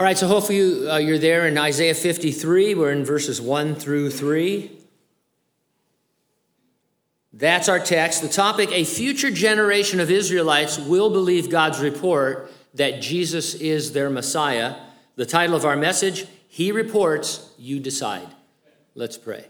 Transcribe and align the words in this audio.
All 0.00 0.06
right, 0.06 0.16
so 0.16 0.28
hopefully 0.28 0.56
you, 0.56 0.90
uh, 0.90 0.96
you're 0.96 1.18
there 1.18 1.46
in 1.46 1.58
Isaiah 1.58 1.92
53. 1.92 2.74
We're 2.74 2.90
in 2.90 3.04
verses 3.04 3.38
1 3.38 3.74
through 3.74 4.08
3. 4.08 4.70
That's 7.34 7.68
our 7.68 7.78
text. 7.78 8.22
The 8.22 8.28
topic 8.30 8.70
A 8.72 8.84
future 8.84 9.30
generation 9.30 10.00
of 10.00 10.10
Israelites 10.10 10.78
will 10.78 11.10
believe 11.10 11.50
God's 11.50 11.80
report 11.80 12.50
that 12.72 13.02
Jesus 13.02 13.52
is 13.52 13.92
their 13.92 14.08
Messiah. 14.08 14.76
The 15.16 15.26
title 15.26 15.54
of 15.54 15.66
our 15.66 15.76
message 15.76 16.24
He 16.48 16.72
reports, 16.72 17.52
you 17.58 17.78
decide. 17.78 18.28
Let's 18.94 19.18
pray. 19.18 19.48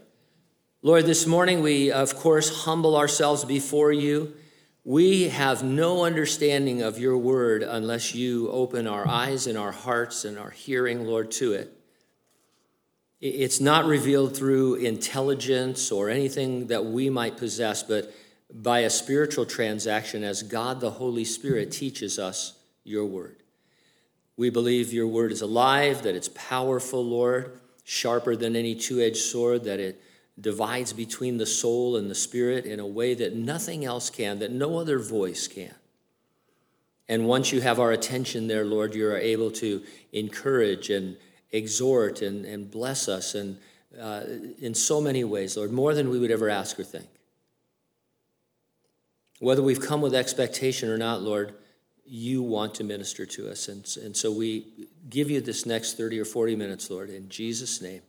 Lord, 0.81 1.05
this 1.05 1.25
morning 1.25 1.61
we, 1.61 1.93
of 1.93 2.17
course, 2.17 2.65
humble 2.65 2.97
ourselves 2.97 3.45
before 3.45 3.93
you. 3.93 4.33
We 4.83 5.29
have 5.29 5.63
no 5.63 6.05
understanding 6.05 6.81
of 6.81 6.97
your 6.97 7.17
word 7.17 7.61
unless 7.61 8.15
you 8.15 8.49
open 8.49 8.87
our 8.87 9.07
eyes 9.07 9.45
and 9.45 9.57
our 9.57 9.71
hearts 9.71 10.25
and 10.25 10.39
our 10.39 10.49
hearing, 10.49 11.05
Lord, 11.05 11.29
to 11.31 11.53
it. 11.53 11.71
It's 13.19 13.61
not 13.61 13.85
revealed 13.85 14.35
through 14.35 14.75
intelligence 14.75 15.91
or 15.91 16.09
anything 16.09 16.67
that 16.67 16.85
we 16.85 17.11
might 17.11 17.37
possess, 17.37 17.83
but 17.83 18.11
by 18.51 18.79
a 18.79 18.89
spiritual 18.89 19.45
transaction 19.45 20.23
as 20.23 20.41
God 20.41 20.79
the 20.79 20.89
Holy 20.89 21.25
Spirit 21.25 21.71
teaches 21.71 22.17
us 22.17 22.57
your 22.83 23.05
word. 23.05 23.43
We 24.35 24.49
believe 24.49 24.91
your 24.91 25.07
word 25.07 25.31
is 25.31 25.41
alive, 25.41 26.01
that 26.01 26.15
it's 26.15 26.29
powerful, 26.29 27.05
Lord, 27.05 27.59
sharper 27.83 28.35
than 28.35 28.55
any 28.55 28.73
two 28.73 28.99
edged 28.99 29.17
sword, 29.17 29.65
that 29.65 29.79
it 29.79 30.01
divides 30.41 30.91
between 30.91 31.37
the 31.37 31.45
soul 31.45 31.95
and 31.95 32.09
the 32.09 32.15
spirit 32.15 32.65
in 32.65 32.79
a 32.79 32.85
way 32.85 33.13
that 33.13 33.35
nothing 33.35 33.85
else 33.85 34.09
can, 34.09 34.39
that 34.39 34.51
no 34.51 34.77
other 34.77 34.99
voice 34.99 35.47
can. 35.47 35.73
And 37.07 37.27
once 37.27 37.51
you 37.51 37.61
have 37.61 37.79
our 37.79 37.91
attention 37.91 38.47
there, 38.47 38.65
Lord, 38.65 38.95
you 38.95 39.07
are 39.07 39.17
able 39.17 39.51
to 39.51 39.83
encourage 40.11 40.89
and 40.89 41.17
exhort 41.51 42.21
and, 42.21 42.45
and 42.45 42.71
bless 42.71 43.07
us 43.07 43.35
and 43.35 43.57
uh, 43.99 44.23
in 44.59 44.73
so 44.73 45.01
many 45.01 45.23
ways, 45.23 45.57
Lord, 45.57 45.71
more 45.71 45.93
than 45.93 46.09
we 46.09 46.17
would 46.17 46.31
ever 46.31 46.49
ask 46.49 46.79
or 46.79 46.83
think. 46.83 47.07
Whether 49.39 49.61
we've 49.61 49.81
come 49.81 50.01
with 50.01 50.15
expectation 50.15 50.89
or 50.89 50.97
not, 50.97 51.21
Lord, 51.21 51.53
you 52.05 52.41
want 52.41 52.75
to 52.75 52.83
minister 52.83 53.25
to 53.25 53.49
us. 53.49 53.67
And, 53.67 53.85
and 54.03 54.15
so 54.15 54.31
we 54.31 54.65
give 55.09 55.29
you 55.29 55.41
this 55.41 55.65
next 55.65 55.97
30 55.97 56.19
or 56.19 56.25
40 56.25 56.55
minutes, 56.55 56.89
Lord, 56.89 57.09
in 57.09 57.27
Jesus' 57.27 57.81
name. 57.81 58.01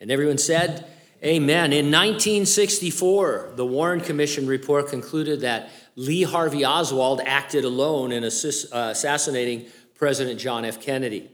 And 0.00 0.10
everyone 0.10 0.38
said, 0.38 0.86
Amen. 1.24 1.72
In 1.72 1.86
1964, 1.86 3.52
the 3.56 3.64
Warren 3.64 4.00
Commission 4.00 4.46
report 4.46 4.88
concluded 4.88 5.40
that 5.40 5.70
Lee 5.96 6.24
Harvey 6.24 6.64
Oswald 6.64 7.22
acted 7.24 7.64
alone 7.64 8.12
in 8.12 8.22
assist, 8.22 8.72
uh, 8.72 8.88
assassinating 8.90 9.66
President 9.94 10.38
John 10.38 10.64
F. 10.66 10.80
Kennedy. 10.80 11.30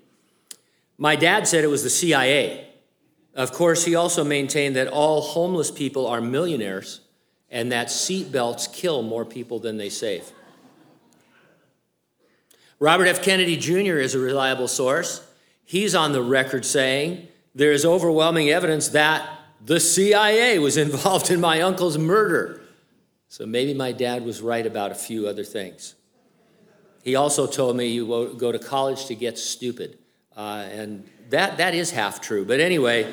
My 0.98 1.16
dad 1.16 1.48
said 1.48 1.64
it 1.64 1.68
was 1.68 1.82
the 1.82 1.90
CIA. 1.90 2.68
Of 3.34 3.52
course, 3.52 3.84
he 3.84 3.96
also 3.96 4.22
maintained 4.22 4.76
that 4.76 4.86
all 4.86 5.20
homeless 5.20 5.70
people 5.70 6.06
are 6.06 6.20
millionaires 6.20 7.00
and 7.50 7.72
that 7.72 7.88
seatbelts 7.88 8.72
kill 8.72 9.02
more 9.02 9.24
people 9.24 9.58
than 9.58 9.78
they 9.78 9.88
save. 9.88 10.30
Robert 12.78 13.06
F. 13.06 13.22
Kennedy 13.22 13.56
Jr. 13.56 13.98
is 13.98 14.14
a 14.14 14.18
reliable 14.18 14.68
source. 14.68 15.26
He's 15.64 15.94
on 15.94 16.12
the 16.12 16.22
record 16.22 16.64
saying 16.64 17.28
there 17.54 17.72
is 17.72 17.84
overwhelming 17.84 18.50
evidence 18.50 18.88
that 18.88 19.28
the 19.64 19.80
CIA 19.80 20.58
was 20.58 20.76
involved 20.86 21.30
in 21.30 21.40
my 21.40 21.60
uncle's 21.60 21.98
murder. 21.98 22.62
So 23.28 23.46
maybe 23.46 23.72
my 23.72 23.92
dad 23.92 24.24
was 24.24 24.42
right 24.42 24.66
about 24.66 24.90
a 24.90 24.94
few 24.94 25.26
other 25.26 25.44
things. 25.44 25.94
He 27.02 27.16
also 27.16 27.46
told 27.46 27.76
me 27.76 27.86
you 27.86 28.34
go 28.38 28.52
to 28.52 28.58
college 28.58 29.06
to 29.06 29.14
get 29.14 29.38
stupid. 29.38 29.98
Uh, 30.36 30.66
and 30.70 31.08
that, 31.30 31.56
that 31.56 31.74
is 31.74 31.90
half 31.90 32.20
true. 32.20 32.44
But 32.44 32.60
anyway, 32.60 33.12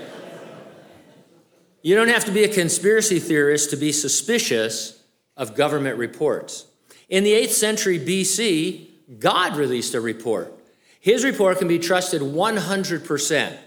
you 1.81 1.95
don't 1.95 2.09
have 2.09 2.25
to 2.25 2.31
be 2.31 2.43
a 2.43 2.53
conspiracy 2.53 3.19
theorist 3.19 3.69
to 3.71 3.77
be 3.77 3.91
suspicious 3.91 5.01
of 5.37 5.55
government 5.55 5.97
reports. 5.97 6.65
In 7.07 7.23
the 7.23 7.31
8th 7.31 7.49
century 7.49 7.99
BC, 7.99 9.19
God 9.19 9.55
released 9.55 9.95
a 9.95 10.01
report. 10.01 10.53
His 10.99 11.23
report 11.23 11.57
can 11.57 11.67
be 11.67 11.79
trusted 11.79 12.21
100%. 12.21 13.57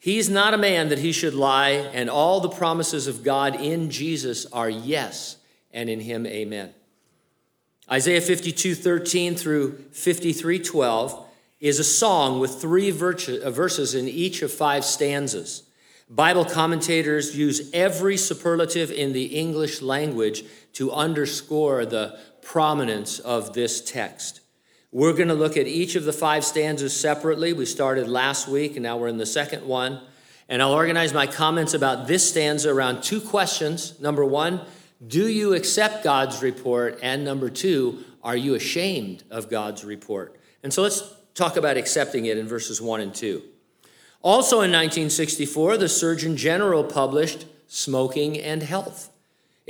He's 0.00 0.30
not 0.30 0.54
a 0.54 0.58
man 0.58 0.88
that 0.88 0.98
he 0.98 1.12
should 1.12 1.34
lie, 1.34 1.70
and 1.70 2.08
all 2.08 2.40
the 2.40 2.48
promises 2.48 3.06
of 3.06 3.22
God 3.22 3.54
in 3.54 3.90
Jesus 3.90 4.46
are 4.46 4.70
yes, 4.70 5.36
and 5.72 5.90
in 5.90 6.00
him, 6.00 6.26
amen. 6.26 6.72
Isaiah 7.90 8.22
52 8.22 8.74
13 8.74 9.34
through 9.34 9.72
53 9.92 10.58
12 10.60 11.26
is 11.60 11.78
a 11.78 11.84
song 11.84 12.40
with 12.40 12.60
three 12.60 12.90
uh, 12.90 13.50
verses 13.50 13.94
in 13.94 14.08
each 14.08 14.40
of 14.40 14.50
five 14.50 14.84
stanzas. 14.84 15.64
Bible 16.08 16.46
commentators 16.46 17.36
use 17.36 17.70
every 17.74 18.16
superlative 18.16 18.90
in 18.90 19.12
the 19.12 19.26
English 19.26 19.82
language 19.82 20.44
to 20.72 20.90
underscore 20.92 21.84
the 21.84 22.18
prominence 22.40 23.18
of 23.18 23.52
this 23.52 23.82
text. 23.82 24.39
We're 24.92 25.12
going 25.12 25.28
to 25.28 25.34
look 25.34 25.56
at 25.56 25.68
each 25.68 25.94
of 25.94 26.04
the 26.04 26.12
five 26.12 26.44
stanzas 26.44 26.98
separately. 26.98 27.52
We 27.52 27.64
started 27.64 28.08
last 28.08 28.48
week, 28.48 28.74
and 28.74 28.82
now 28.82 28.96
we're 28.96 29.06
in 29.06 29.18
the 29.18 29.26
second 29.26 29.64
one. 29.64 30.00
And 30.48 30.60
I'll 30.60 30.72
organize 30.72 31.14
my 31.14 31.28
comments 31.28 31.74
about 31.74 32.08
this 32.08 32.28
stanza 32.28 32.74
around 32.74 33.02
two 33.02 33.20
questions. 33.20 34.00
Number 34.00 34.24
one, 34.24 34.60
do 35.06 35.28
you 35.28 35.54
accept 35.54 36.02
God's 36.02 36.42
report? 36.42 36.98
And 37.02 37.24
number 37.24 37.48
two, 37.48 38.02
are 38.24 38.36
you 38.36 38.54
ashamed 38.56 39.22
of 39.30 39.48
God's 39.48 39.84
report? 39.84 40.40
And 40.64 40.74
so 40.74 40.82
let's 40.82 41.14
talk 41.34 41.56
about 41.56 41.76
accepting 41.76 42.26
it 42.26 42.36
in 42.36 42.48
verses 42.48 42.82
1 42.82 43.00
and 43.00 43.14
2. 43.14 43.42
Also 44.22 44.56
in 44.56 44.72
1964, 44.72 45.76
the 45.76 45.88
Surgeon 45.88 46.36
General 46.36 46.82
published 46.82 47.46
Smoking 47.68 48.38
and 48.40 48.64
Health. 48.64 49.09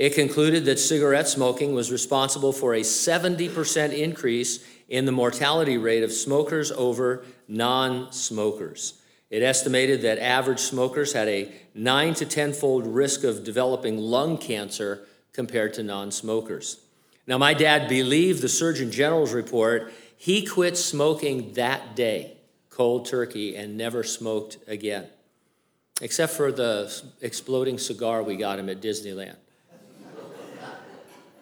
It 0.01 0.15
concluded 0.15 0.65
that 0.65 0.79
cigarette 0.79 1.27
smoking 1.27 1.75
was 1.75 1.91
responsible 1.91 2.53
for 2.53 2.73
a 2.73 2.81
70% 2.81 3.95
increase 3.95 4.65
in 4.89 5.05
the 5.05 5.11
mortality 5.11 5.77
rate 5.77 6.01
of 6.01 6.11
smokers 6.11 6.71
over 6.71 7.23
non 7.47 8.11
smokers. 8.11 8.95
It 9.29 9.43
estimated 9.43 10.01
that 10.01 10.17
average 10.17 10.59
smokers 10.59 11.13
had 11.13 11.27
a 11.27 11.51
9 11.75 12.15
to 12.15 12.25
10 12.25 12.53
fold 12.53 12.87
risk 12.87 13.23
of 13.23 13.43
developing 13.43 13.99
lung 13.99 14.39
cancer 14.39 15.05
compared 15.33 15.75
to 15.75 15.83
non 15.83 16.09
smokers. 16.09 16.79
Now, 17.27 17.37
my 17.37 17.53
dad 17.53 17.87
believed 17.87 18.41
the 18.41 18.49
Surgeon 18.49 18.91
General's 18.91 19.33
report. 19.33 19.93
He 20.17 20.43
quit 20.43 20.77
smoking 20.77 21.53
that 21.53 21.95
day, 21.95 22.37
cold 22.71 23.05
turkey, 23.05 23.55
and 23.55 23.77
never 23.77 24.01
smoked 24.03 24.57
again, 24.65 25.05
except 26.01 26.33
for 26.33 26.51
the 26.51 26.91
exploding 27.21 27.77
cigar 27.77 28.23
we 28.23 28.35
got 28.35 28.57
him 28.57 28.67
at 28.67 28.81
Disneyland. 28.81 29.35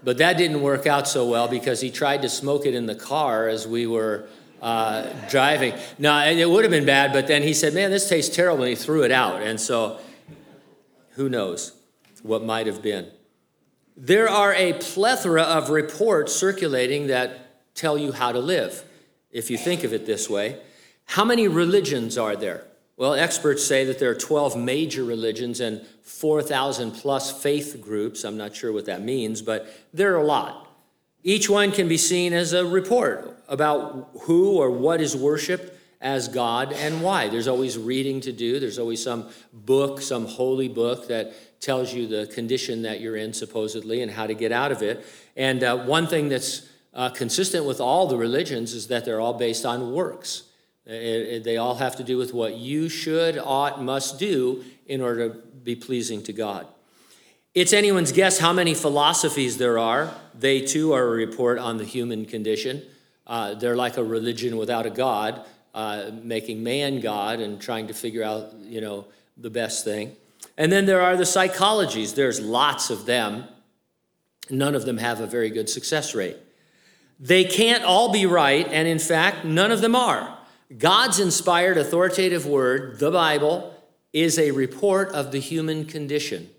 But 0.04 0.18
that 0.20 0.38
didn't 0.38 0.62
work 0.62 0.88
out 0.88 1.08
so 1.08 1.28
well 1.28 1.48
because 1.48 1.82
he 1.82 1.92
tried 1.92 2.22
to 2.22 2.30
smoke 2.30 2.66
it 2.66 2.74
in 2.74 2.86
the 2.86 2.96
car 2.96 3.48
as 3.48 3.68
we 3.68 3.86
were 3.86 4.28
uh, 4.62 5.08
driving. 5.30 5.74
No, 5.98 6.18
it 6.26 6.50
would 6.50 6.64
have 6.64 6.72
been 6.72 6.86
bad, 6.86 7.14
but 7.14 7.28
then 7.28 7.44
he 7.44 7.54
said, 7.54 7.74
Man, 7.74 7.92
this 7.92 8.08
tastes 8.08 8.34
terrible, 8.36 8.64
and 8.64 8.70
he 8.70 8.76
threw 8.76 9.04
it 9.04 9.12
out. 9.12 9.42
And 9.42 9.60
so, 9.60 10.00
who 11.12 11.30
knows 11.30 11.74
what 12.24 12.44
might 12.44 12.68
have 12.68 12.82
been. 12.82 13.08
There 13.96 14.30
are 14.30 14.54
a 14.54 14.74
plethora 14.74 15.44
of 15.44 15.70
reports 15.70 16.34
circulating 16.34 17.08
that 17.08 17.76
tell 17.76 17.98
you 17.98 18.14
how 18.14 18.32
to 18.32 18.40
live, 18.40 18.84
if 19.32 19.50
you 19.50 19.58
think 19.58 19.84
of 19.84 19.94
it 19.94 20.06
this 20.06 20.30
way. 20.30 20.60
How 21.06 21.26
many 21.26 21.48
religions 21.48 22.18
are 22.18 22.36
there? 22.36 22.66
Well, 23.00 23.14
experts 23.14 23.64
say 23.64 23.86
that 23.86 23.98
there 23.98 24.10
are 24.10 24.16
12 24.16 24.58
major 24.58 25.06
religions 25.06 25.62
and 25.62 25.88
4,000 26.04 26.92
plus 26.92 27.42
faith 27.42 27.80
groups. 27.82 28.26
I'm 28.26 28.36
not 28.36 28.54
sure 28.54 28.74
what 28.74 28.88
that 28.88 29.02
means, 29.02 29.42
but 29.42 29.74
there 29.94 30.14
are 30.16 30.22
a 30.22 30.26
lot. 30.26 30.68
Each 31.24 31.50
one 31.50 31.72
can 31.72 31.88
be 31.88 31.96
seen 31.96 32.34
as 32.34 32.52
a 32.52 32.66
report 32.66 33.42
about 33.48 34.10
who 34.24 34.58
or 34.58 34.70
what 34.70 35.00
is 35.00 35.16
worshiped 35.16 35.74
as 36.02 36.28
God 36.28 36.74
and 36.74 37.02
why. 37.02 37.30
There's 37.30 37.48
always 37.48 37.78
reading 37.78 38.20
to 38.20 38.34
do, 38.34 38.60
there's 38.60 38.80
always 38.80 39.02
some 39.02 39.30
book, 39.54 40.02
some 40.02 40.26
holy 40.26 40.68
book 40.68 41.08
that 41.08 41.62
tells 41.62 41.94
you 41.94 42.06
the 42.06 42.28
condition 42.28 42.82
that 42.82 43.00
you're 43.00 43.16
in, 43.16 43.32
supposedly, 43.32 44.02
and 44.02 44.12
how 44.12 44.28
to 44.28 44.34
get 44.34 44.52
out 44.52 44.74
of 44.74 44.82
it. 44.82 45.06
And 45.38 45.64
uh, 45.64 45.86
one 45.86 46.06
thing 46.06 46.28
that's 46.28 46.68
uh, 46.94 47.12
consistent 47.12 47.64
with 47.64 47.80
all 47.80 48.08
the 48.08 48.18
religions 48.18 48.74
is 48.74 48.88
that 48.88 49.06
they're 49.06 49.22
all 49.22 49.36
based 49.36 49.66
on 49.66 49.94
works. 49.94 50.49
It, 50.90 50.94
it, 50.94 51.44
they 51.44 51.58
all 51.58 51.76
have 51.76 51.98
to 51.98 52.04
do 52.04 52.18
with 52.18 52.34
what 52.34 52.56
you 52.56 52.90
should, 52.90 53.38
ought, 53.38 53.82
must 53.82 54.18
do 54.18 54.64
in 54.88 55.02
order 55.02 55.30
to 55.30 55.36
be 55.36 55.76
pleasing 55.76 56.24
to 56.24 56.34
God. 56.34 56.66
It's 57.54 57.74
anyone's 57.74 58.12
guess 58.12 58.40
how 58.40 58.54
many 58.54 58.74
philosophies 58.74 59.58
there 59.58 59.78
are. 59.78 60.12
They 60.34 60.62
too 60.62 60.94
are 60.94 61.04
a 61.04 61.12
report 61.12 61.60
on 61.60 61.78
the 61.78 61.84
human 61.84 62.26
condition. 62.26 62.82
Uh, 63.28 63.54
they're 63.54 63.76
like 63.76 63.98
a 63.98 64.04
religion 64.04 64.58
without 64.58 64.88
a 64.88 64.90
God, 64.90 65.46
uh, 65.76 66.10
making 66.24 66.64
man 66.64 67.02
God 67.02 67.40
and 67.40 67.62
trying 67.62 67.88
to 67.88 67.94
figure 67.94 68.24
out, 68.24 68.56
you 68.62 68.82
know, 68.82 69.06
the 69.38 69.52
best 69.52 69.86
thing. 69.86 70.16
And 70.58 70.72
then 70.72 70.88
there 70.88 71.02
are 71.02 71.16
the 71.16 71.24
psychologies. 71.24 72.16
There's 72.16 72.40
lots 72.40 72.90
of 72.90 73.06
them. 73.06 73.44
None 74.50 74.74
of 74.74 74.86
them 74.86 74.98
have 74.98 75.20
a 75.20 75.28
very 75.28 75.52
good 75.52 75.70
success 75.70 76.16
rate. 76.16 76.38
They 77.20 77.44
can't 77.44 77.84
all 77.84 78.12
be 78.12 78.26
right, 78.26 78.68
and 78.72 78.88
in 78.88 78.98
fact, 78.98 79.46
none 79.46 79.72
of 79.72 79.82
them 79.82 79.96
are. 79.96 80.39
God's 80.78 81.20
inspired 81.20 81.78
authoritative 81.78 82.46
word, 82.46 83.00
the 83.00 83.10
Bible, 83.10 83.74
is 84.14 84.38
a 84.38 84.52
report 84.52 85.10
of 85.10 85.32
the 85.32 85.40
human 85.40 85.86
condition. 85.86 86.50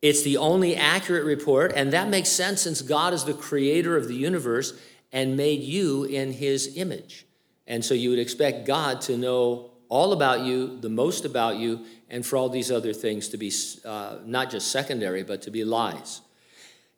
It's 0.00 0.22
the 0.22 0.38
only 0.38 0.74
accurate 0.74 1.24
report, 1.24 1.72
and 1.74 1.92
that 1.92 2.08
makes 2.08 2.30
sense 2.30 2.62
since 2.62 2.80
God 2.80 3.12
is 3.12 3.24
the 3.24 3.34
creator 3.34 3.96
of 3.96 4.08
the 4.08 4.14
universe 4.14 4.78
and 5.12 5.36
made 5.36 5.60
you 5.60 6.04
in 6.04 6.32
his 6.32 6.76
image. 6.76 7.26
And 7.66 7.84
so 7.84 7.92
you 7.92 8.10
would 8.10 8.18
expect 8.18 8.66
God 8.66 9.00
to 9.02 9.18
know 9.18 9.70
all 9.88 10.12
about 10.12 10.40
you, 10.40 10.78
the 10.80 10.88
most 10.88 11.24
about 11.24 11.56
you, 11.56 11.84
and 12.08 12.24
for 12.24 12.36
all 12.36 12.48
these 12.48 12.70
other 12.70 12.92
things 12.92 13.28
to 13.28 13.36
be 13.36 13.52
uh, 13.84 14.16
not 14.24 14.50
just 14.50 14.70
secondary, 14.70 15.22
but 15.22 15.42
to 15.42 15.50
be 15.50 15.64
lies. 15.64 16.20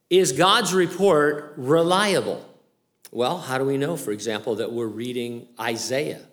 Is 0.08 0.32
God's 0.32 0.72
report 0.72 1.54
reliable? 1.56 2.44
Well, 3.10 3.38
how 3.38 3.58
do 3.58 3.64
we 3.64 3.76
know, 3.76 3.96
for 3.96 4.10
example, 4.10 4.56
that 4.56 4.72
we're 4.72 4.86
reading 4.86 5.48
Isaiah? 5.58 6.27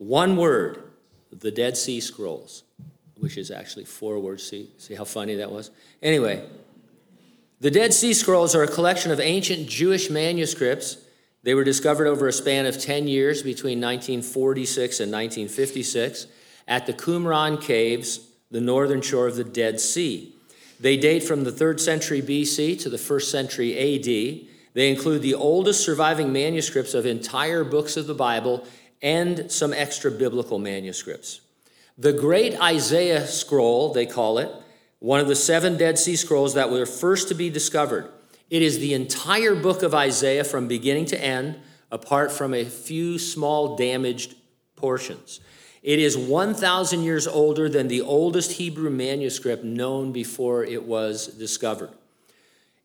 One 0.00 0.38
word, 0.38 0.82
the 1.30 1.50
Dead 1.50 1.76
Sea 1.76 2.00
Scrolls, 2.00 2.62
which 3.18 3.36
is 3.36 3.50
actually 3.50 3.84
four 3.84 4.18
words. 4.18 4.42
See, 4.42 4.70
see 4.78 4.94
how 4.94 5.04
funny 5.04 5.34
that 5.34 5.52
was? 5.52 5.70
Anyway, 6.02 6.42
the 7.60 7.70
Dead 7.70 7.92
Sea 7.92 8.14
Scrolls 8.14 8.54
are 8.54 8.62
a 8.62 8.66
collection 8.66 9.10
of 9.10 9.20
ancient 9.20 9.68
Jewish 9.68 10.08
manuscripts. 10.08 10.96
They 11.42 11.52
were 11.52 11.64
discovered 11.64 12.06
over 12.06 12.26
a 12.26 12.32
span 12.32 12.64
of 12.64 12.80
10 12.80 13.08
years 13.08 13.42
between 13.42 13.78
1946 13.78 15.00
and 15.00 15.12
1956 15.12 16.28
at 16.66 16.86
the 16.86 16.94
Qumran 16.94 17.60
Caves, 17.60 18.20
the 18.50 18.62
northern 18.62 19.02
shore 19.02 19.26
of 19.26 19.36
the 19.36 19.44
Dead 19.44 19.80
Sea. 19.80 20.34
They 20.80 20.96
date 20.96 21.24
from 21.24 21.44
the 21.44 21.52
3rd 21.52 21.78
century 21.78 22.22
BC 22.22 22.80
to 22.80 22.88
the 22.88 22.96
1st 22.96 23.30
century 23.30 23.76
AD. 23.76 24.48
They 24.72 24.88
include 24.88 25.20
the 25.20 25.34
oldest 25.34 25.84
surviving 25.84 26.32
manuscripts 26.32 26.94
of 26.94 27.04
entire 27.04 27.64
books 27.64 27.98
of 27.98 28.06
the 28.06 28.14
Bible 28.14 28.66
and 29.02 29.50
some 29.50 29.72
extra 29.72 30.10
biblical 30.10 30.58
manuscripts. 30.58 31.40
The 31.96 32.12
Great 32.12 32.60
Isaiah 32.60 33.26
Scroll, 33.26 33.92
they 33.92 34.06
call 34.06 34.38
it, 34.38 34.50
one 35.00 35.20
of 35.20 35.28
the 35.28 35.36
seven 35.36 35.76
Dead 35.76 35.98
Sea 35.98 36.16
Scrolls 36.16 36.54
that 36.54 36.70
were 36.70 36.86
first 36.86 37.28
to 37.28 37.34
be 37.34 37.50
discovered. 37.50 38.10
It 38.50 38.62
is 38.62 38.78
the 38.78 38.94
entire 38.94 39.54
book 39.54 39.82
of 39.82 39.94
Isaiah 39.94 40.44
from 40.44 40.68
beginning 40.68 41.06
to 41.06 41.22
end, 41.22 41.58
apart 41.90 42.32
from 42.32 42.54
a 42.54 42.64
few 42.64 43.18
small 43.18 43.76
damaged 43.76 44.34
portions. 44.76 45.40
It 45.82 45.98
is 45.98 46.16
1,000 46.16 47.02
years 47.02 47.26
older 47.26 47.68
than 47.68 47.88
the 47.88 48.02
oldest 48.02 48.52
Hebrew 48.52 48.90
manuscript 48.90 49.64
known 49.64 50.12
before 50.12 50.64
it 50.64 50.84
was 50.84 51.28
discovered. 51.28 51.90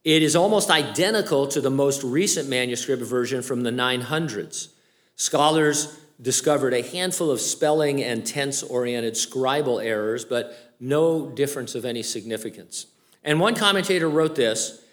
It 0.05 0.23
is 0.23 0.35
almost 0.35 0.69
identical 0.69 1.47
to 1.47 1.59
the 1.59 1.71
most 1.71 2.03
recent 2.03 2.47
manuscript 2.47 3.03
version 3.03 3.41
from 3.41 3.63
the 3.63 3.71
900s. 3.71 4.69
Scholars 5.15 5.99
discovered 6.21 6.73
a 6.73 6.81
handful 6.81 7.29
of 7.29 7.41
spelling 7.41 8.03
and 8.03 8.25
tense 8.25 8.63
oriented 8.63 9.13
scribal 9.13 9.83
errors, 9.83 10.25
but 10.25 10.75
no 10.79 11.29
difference 11.29 11.75
of 11.75 11.85
any 11.85 12.03
significance. 12.03 12.87
And 13.23 13.39
one 13.39 13.55
commentator 13.55 14.09
wrote 14.09 14.35
this 14.35 14.83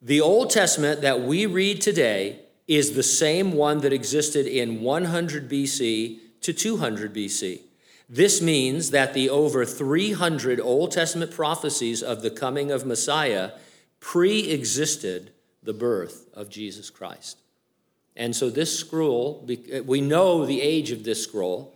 The 0.00 0.20
Old 0.20 0.50
Testament 0.50 1.00
that 1.00 1.22
we 1.22 1.46
read 1.46 1.80
today 1.80 2.40
is 2.66 2.92
the 2.92 3.02
same 3.02 3.52
one 3.52 3.80
that 3.80 3.92
existed 3.92 4.46
in 4.46 4.82
100 4.82 5.48
BC 5.48 6.18
to 6.42 6.52
200 6.52 7.14
BC. 7.14 7.62
This 8.08 8.40
means 8.40 8.90
that 8.90 9.14
the 9.14 9.28
over 9.28 9.64
300 9.64 10.60
Old 10.60 10.92
Testament 10.92 11.30
prophecies 11.30 12.02
of 12.02 12.22
the 12.22 12.30
coming 12.30 12.70
of 12.70 12.86
Messiah 12.86 13.52
pre 14.00 14.50
existed 14.50 15.32
the 15.62 15.74
birth 15.74 16.26
of 16.34 16.48
Jesus 16.48 16.88
Christ. 16.88 17.38
And 18.18 18.36
so, 18.36 18.50
this 18.50 18.78
scroll, 18.78 19.48
we 19.86 20.00
know 20.00 20.44
the 20.44 20.60
age 20.60 20.90
of 20.90 21.04
this 21.04 21.22
scroll, 21.22 21.74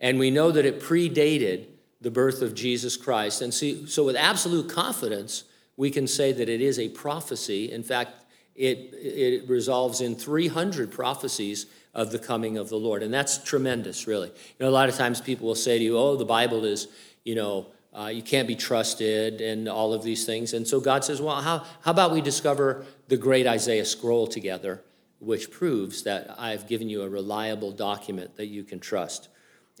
and 0.00 0.18
we 0.18 0.30
know 0.30 0.50
that 0.50 0.64
it 0.64 0.80
predated 0.80 1.66
the 2.00 2.10
birth 2.10 2.42
of 2.42 2.54
Jesus 2.54 2.96
Christ. 2.96 3.42
And 3.42 3.54
see, 3.54 3.86
so, 3.86 4.02
with 4.02 4.16
absolute 4.16 4.68
confidence, 4.68 5.44
we 5.76 5.90
can 5.90 6.08
say 6.08 6.32
that 6.32 6.48
it 6.48 6.60
is 6.60 6.78
a 6.78 6.88
prophecy. 6.88 7.70
In 7.70 7.82
fact, 7.82 8.24
it, 8.54 8.90
it 8.94 9.48
resolves 9.48 10.00
in 10.00 10.16
300 10.16 10.90
prophecies 10.90 11.66
of 11.94 12.10
the 12.10 12.18
coming 12.18 12.56
of 12.56 12.68
the 12.68 12.76
Lord. 12.76 13.02
And 13.02 13.12
that's 13.12 13.38
tremendous, 13.38 14.06
really. 14.06 14.28
You 14.28 14.34
know, 14.60 14.68
a 14.68 14.70
lot 14.70 14.88
of 14.88 14.96
times 14.96 15.20
people 15.20 15.46
will 15.46 15.54
say 15.54 15.78
to 15.78 15.84
you, 15.84 15.98
oh, 15.98 16.16
the 16.16 16.24
Bible 16.24 16.64
is, 16.64 16.88
you 17.24 17.34
know, 17.34 17.66
uh, 17.94 18.06
you 18.06 18.22
can't 18.22 18.48
be 18.48 18.56
trusted 18.56 19.42
and 19.42 19.68
all 19.68 19.92
of 19.92 20.02
these 20.02 20.24
things. 20.24 20.54
And 20.54 20.66
so 20.66 20.80
God 20.80 21.04
says, 21.04 21.20
well, 21.20 21.42
how, 21.42 21.58
how 21.82 21.90
about 21.90 22.12
we 22.12 22.22
discover 22.22 22.86
the 23.08 23.18
great 23.18 23.46
Isaiah 23.46 23.84
scroll 23.84 24.26
together, 24.26 24.82
which 25.22 25.50
proves 25.52 26.02
that 26.02 26.34
I've 26.36 26.66
given 26.66 26.88
you 26.88 27.02
a 27.02 27.08
reliable 27.08 27.70
document 27.70 28.36
that 28.36 28.46
you 28.46 28.64
can 28.64 28.80
trust. 28.80 29.28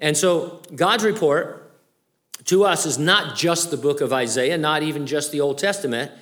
And 0.00 0.16
so 0.16 0.62
God's 0.74 1.04
report 1.04 1.80
to 2.44 2.64
us 2.64 2.86
is 2.86 2.96
not 2.98 3.36
just 3.36 3.70
the 3.70 3.76
book 3.76 4.00
of 4.00 4.12
Isaiah, 4.12 4.56
not 4.56 4.84
even 4.84 5.06
just 5.06 5.32
the 5.32 5.40
Old 5.40 5.58
Testament. 5.58 6.12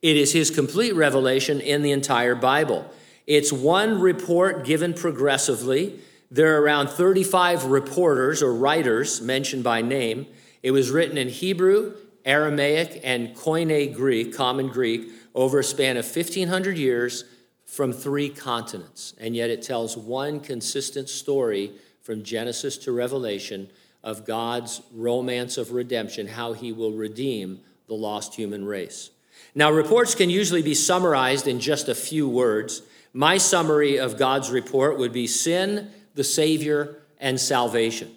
It 0.00 0.16
is 0.16 0.32
his 0.32 0.50
complete 0.50 0.94
revelation 0.94 1.60
in 1.60 1.82
the 1.82 1.92
entire 1.92 2.34
Bible. 2.34 2.90
It's 3.26 3.52
one 3.52 4.00
report 4.00 4.64
given 4.64 4.94
progressively. 4.94 6.00
There 6.30 6.56
are 6.56 6.62
around 6.62 6.88
35 6.88 7.66
reporters 7.66 8.42
or 8.42 8.54
writers 8.54 9.20
mentioned 9.20 9.62
by 9.62 9.82
name. 9.82 10.26
It 10.62 10.70
was 10.70 10.90
written 10.90 11.18
in 11.18 11.28
Hebrew, 11.28 11.94
Aramaic, 12.24 13.00
and 13.04 13.36
Koine 13.36 13.94
Greek, 13.94 14.34
common 14.34 14.68
Greek, 14.68 15.10
over 15.34 15.58
a 15.58 15.64
span 15.64 15.98
of 15.98 16.04
1,500 16.04 16.78
years 16.78 17.24
from 17.70 17.92
three 17.92 18.28
continents. 18.28 19.14
And 19.20 19.36
yet 19.36 19.48
it 19.48 19.62
tells 19.62 19.96
one 19.96 20.40
consistent 20.40 21.08
story 21.08 21.70
from 22.02 22.24
Genesis 22.24 22.76
to 22.78 22.90
Revelation 22.90 23.70
of 24.02 24.26
God's 24.26 24.82
romance 24.92 25.56
of 25.56 25.70
redemption, 25.70 26.26
how 26.26 26.52
he 26.52 26.72
will 26.72 26.90
redeem 26.90 27.60
the 27.86 27.94
lost 27.94 28.34
human 28.34 28.64
race. 28.64 29.10
Now, 29.54 29.70
reports 29.70 30.16
can 30.16 30.30
usually 30.30 30.62
be 30.62 30.74
summarized 30.74 31.46
in 31.46 31.60
just 31.60 31.88
a 31.88 31.94
few 31.94 32.28
words. 32.28 32.82
My 33.12 33.38
summary 33.38 33.98
of 34.00 34.18
God's 34.18 34.50
report 34.50 34.98
would 34.98 35.12
be 35.12 35.28
sin, 35.28 35.92
the 36.16 36.24
Savior, 36.24 36.96
and 37.20 37.40
salvation. 37.40 38.10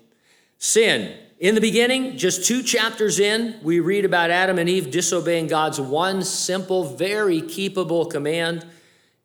Sin. 0.57 1.15
In 1.39 1.53
the 1.53 1.61
beginning, 1.61 2.17
just 2.17 2.45
two 2.45 2.63
chapters 2.63 3.19
in, 3.19 3.59
we 3.61 3.81
read 3.81 4.03
about 4.03 4.31
Adam 4.31 4.57
and 4.57 4.67
Eve 4.67 4.89
disobeying 4.89 5.45
God's 5.45 5.79
one 5.79 6.23
simple, 6.23 6.95
very 6.95 7.41
keepable 7.41 8.09
command. 8.09 8.65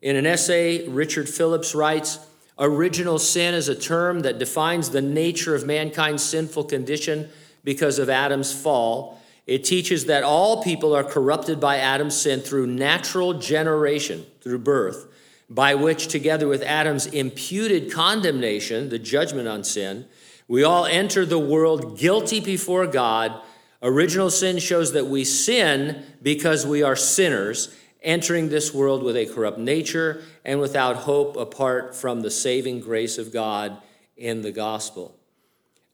In 0.01 0.15
an 0.15 0.25
essay, 0.25 0.87
Richard 0.87 1.27
Phillips 1.27 1.75
writes 1.75 2.19
Original 2.57 3.19
sin 3.19 3.53
is 3.53 3.69
a 3.69 3.75
term 3.75 4.21
that 4.21 4.39
defines 4.39 4.89
the 4.89 5.01
nature 5.01 5.55
of 5.55 5.65
mankind's 5.65 6.23
sinful 6.23 6.65
condition 6.65 7.29
because 7.63 7.99
of 7.99 8.09
Adam's 8.09 8.53
fall. 8.53 9.21
It 9.47 9.63
teaches 9.63 10.05
that 10.05 10.23
all 10.23 10.61
people 10.61 10.95
are 10.95 11.03
corrupted 11.03 11.59
by 11.59 11.77
Adam's 11.77 12.15
sin 12.15 12.41
through 12.41 12.67
natural 12.67 13.33
generation, 13.35 14.25
through 14.41 14.59
birth 14.59 15.07
by 15.49 15.73
which, 15.73 16.07
together 16.07 16.47
with 16.47 16.61
Adam's 16.61 17.07
imputed 17.07 17.91
condemnation, 17.91 18.89
the 18.89 18.99
judgment 18.99 19.47
on 19.47 19.63
sin, 19.63 20.05
we 20.47 20.63
all 20.63 20.85
enter 20.85 21.25
the 21.25 21.39
world 21.39 21.97
guilty 21.97 22.39
before 22.39 22.85
God. 22.85 23.41
Original 23.81 24.29
sin 24.29 24.59
shows 24.59 24.93
that 24.93 25.07
we 25.07 25.23
sin 25.23 26.03
because 26.21 26.65
we 26.65 26.83
are 26.83 26.95
sinners, 26.95 27.75
entering 28.01 28.49
this 28.49 28.73
world 28.73 29.03
with 29.03 29.17
a 29.17 29.25
corrupt 29.25 29.57
nature 29.57 30.21
and 30.45 30.59
without 30.59 30.95
hope 30.95 31.35
apart 31.35 31.95
from 31.95 32.21
the 32.21 32.31
saving 32.31 32.79
grace 32.79 33.17
of 33.17 33.33
God 33.33 33.77
in 34.15 34.41
the 34.41 34.51
gospel. 34.51 35.15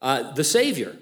Uh, 0.00 0.32
the 0.32 0.44
Savior, 0.44 0.96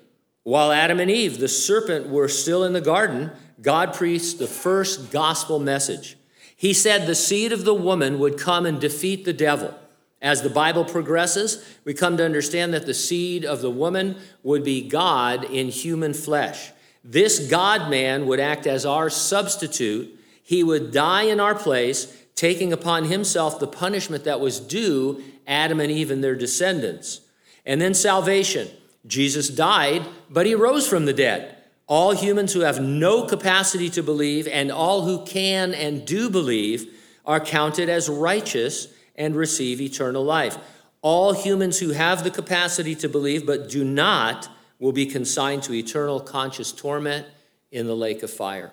while 0.45 0.73
Adam 0.73 1.01
and 1.01 1.11
Eve, 1.11 1.39
the 1.39 1.49
serpent, 1.49 2.09
were 2.09 2.29
still 2.29 2.65
in 2.65 2.73
the 2.73 2.81
garden, 2.81 3.31
God 3.61 3.95
preached 3.95 4.39
the 4.39 4.47
first 4.47 5.11
gospel 5.11 5.59
message. 5.59 6.17
He 6.57 6.73
said 6.73 7.07
the 7.07 7.15
seed 7.15 7.53
of 7.53 7.65
the 7.65 7.75
woman 7.75 8.19
would 8.19 8.39
come 8.39 8.67
and 8.67 8.81
defeat 8.81 9.25
the 9.25 9.33
devil. 9.33 9.75
As 10.23 10.41
the 10.41 10.51
Bible 10.51 10.87
progresses, 10.87 11.63
we 11.85 11.93
come 11.93 12.17
to 12.17 12.25
understand 12.25 12.73
that 12.73 12.87
the 12.87 12.95
seed 12.95 13.45
of 13.45 13.61
the 13.61 13.71
woman 13.71 14.17
would 14.43 14.65
be 14.65 14.89
God 14.89 15.45
in 15.45 15.69
human 15.69 16.15
flesh. 16.15 16.73
This 17.05 17.51
God 17.51 17.91
man 17.91 18.27
would 18.27 18.41
act 18.41 18.67
as 18.67 18.87
our 18.87 19.11
substitute. 19.11 20.19
He 20.45 20.63
would 20.63 20.93
die 20.93 21.23
in 21.23 21.41
our 21.41 21.57
place, 21.57 22.25
taking 22.37 22.73
upon 22.73 23.07
himself 23.07 23.59
the 23.59 23.67
punishment 23.67 24.23
that 24.25 24.39
was 24.39 24.61
due 24.61 25.21
Adam 25.47 25.81
and 25.81 25.91
Eve 25.91 26.13
and 26.13 26.23
their 26.23 26.37
descendants. 26.37 27.23
And 27.67 27.81
then 27.81 27.95
salvation. 27.95 28.69
Jesus 29.07 29.49
died, 29.49 30.07
but 30.31 30.47
he 30.47 30.55
rose 30.55 30.87
from 30.87 31.07
the 31.07 31.13
dead 31.13 31.57
all 31.87 32.13
humans 32.13 32.53
who 32.53 32.61
have 32.61 32.81
no 32.81 33.27
capacity 33.27 33.91
to 33.91 34.03
believe 34.03 34.49
and 34.49 34.73
all 34.73 35.03
who 35.03 35.25
can 35.25 35.75
and 35.75 36.07
do 36.07 36.31
believe 36.31 36.91
are 37.27 37.41
counted 37.41 37.89
as 37.89 38.09
righteous 38.09 38.89
and 39.17 39.37
receive 39.37 39.81
eternal 39.81 40.25
life. 40.25 40.57
All 41.03 41.33
humans 41.35 41.79
who 41.79 41.91
have 41.91 42.25
the 42.25 42.31
capacity 42.31 42.95
to 42.97 43.09
believe 43.09 43.45
but 43.45 43.69
do 43.69 43.85
not 43.85 44.49
will 44.79 44.93
be 44.93 45.07
consigned 45.07 45.63
to 45.65 45.75
eternal 45.75 46.21
conscious 46.21 46.73
torment 46.73 47.27
in 47.71 47.87
the 47.87 47.97
lake 47.97 48.23
of 48.23 48.31
fire. 48.31 48.73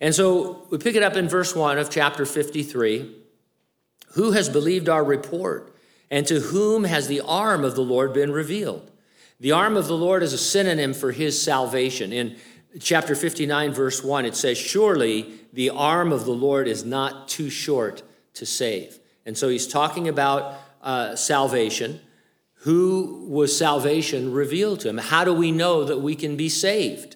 And 0.00 0.14
so 0.14 0.66
we 0.70 0.78
pick 0.78 0.94
it 0.94 1.02
up 1.02 1.16
in 1.16 1.28
verse 1.28 1.54
1 1.54 1.78
of 1.78 1.90
chapter 1.90 2.26
53. 2.26 3.14
Who 4.12 4.32
has 4.32 4.48
believed 4.48 4.88
our 4.88 5.04
report? 5.04 5.74
And 6.10 6.26
to 6.26 6.40
whom 6.40 6.84
has 6.84 7.08
the 7.08 7.20
arm 7.20 7.64
of 7.64 7.74
the 7.74 7.82
Lord 7.82 8.12
been 8.12 8.32
revealed? 8.32 8.90
The 9.40 9.52
arm 9.52 9.76
of 9.76 9.86
the 9.86 9.96
Lord 9.96 10.22
is 10.22 10.32
a 10.32 10.38
synonym 10.38 10.94
for 10.94 11.12
his 11.12 11.40
salvation. 11.40 12.12
In 12.12 12.36
chapter 12.80 13.14
59, 13.14 13.72
verse 13.72 14.02
1, 14.02 14.24
it 14.24 14.36
says, 14.36 14.56
Surely 14.56 15.40
the 15.52 15.70
arm 15.70 16.12
of 16.12 16.24
the 16.24 16.32
Lord 16.32 16.68
is 16.68 16.84
not 16.84 17.28
too 17.28 17.50
short 17.50 18.02
to 18.34 18.46
save. 18.46 18.98
And 19.24 19.36
so 19.36 19.48
he's 19.48 19.66
talking 19.66 20.08
about 20.08 20.58
uh, 20.82 21.16
salvation. 21.16 22.00
Who 22.60 23.26
was 23.28 23.56
salvation 23.56 24.32
revealed 24.32 24.80
to 24.80 24.88
him? 24.88 24.98
How 24.98 25.24
do 25.24 25.32
we 25.32 25.52
know 25.52 25.84
that 25.84 26.00
we 26.00 26.14
can 26.14 26.36
be 26.36 26.48
saved? 26.48 27.15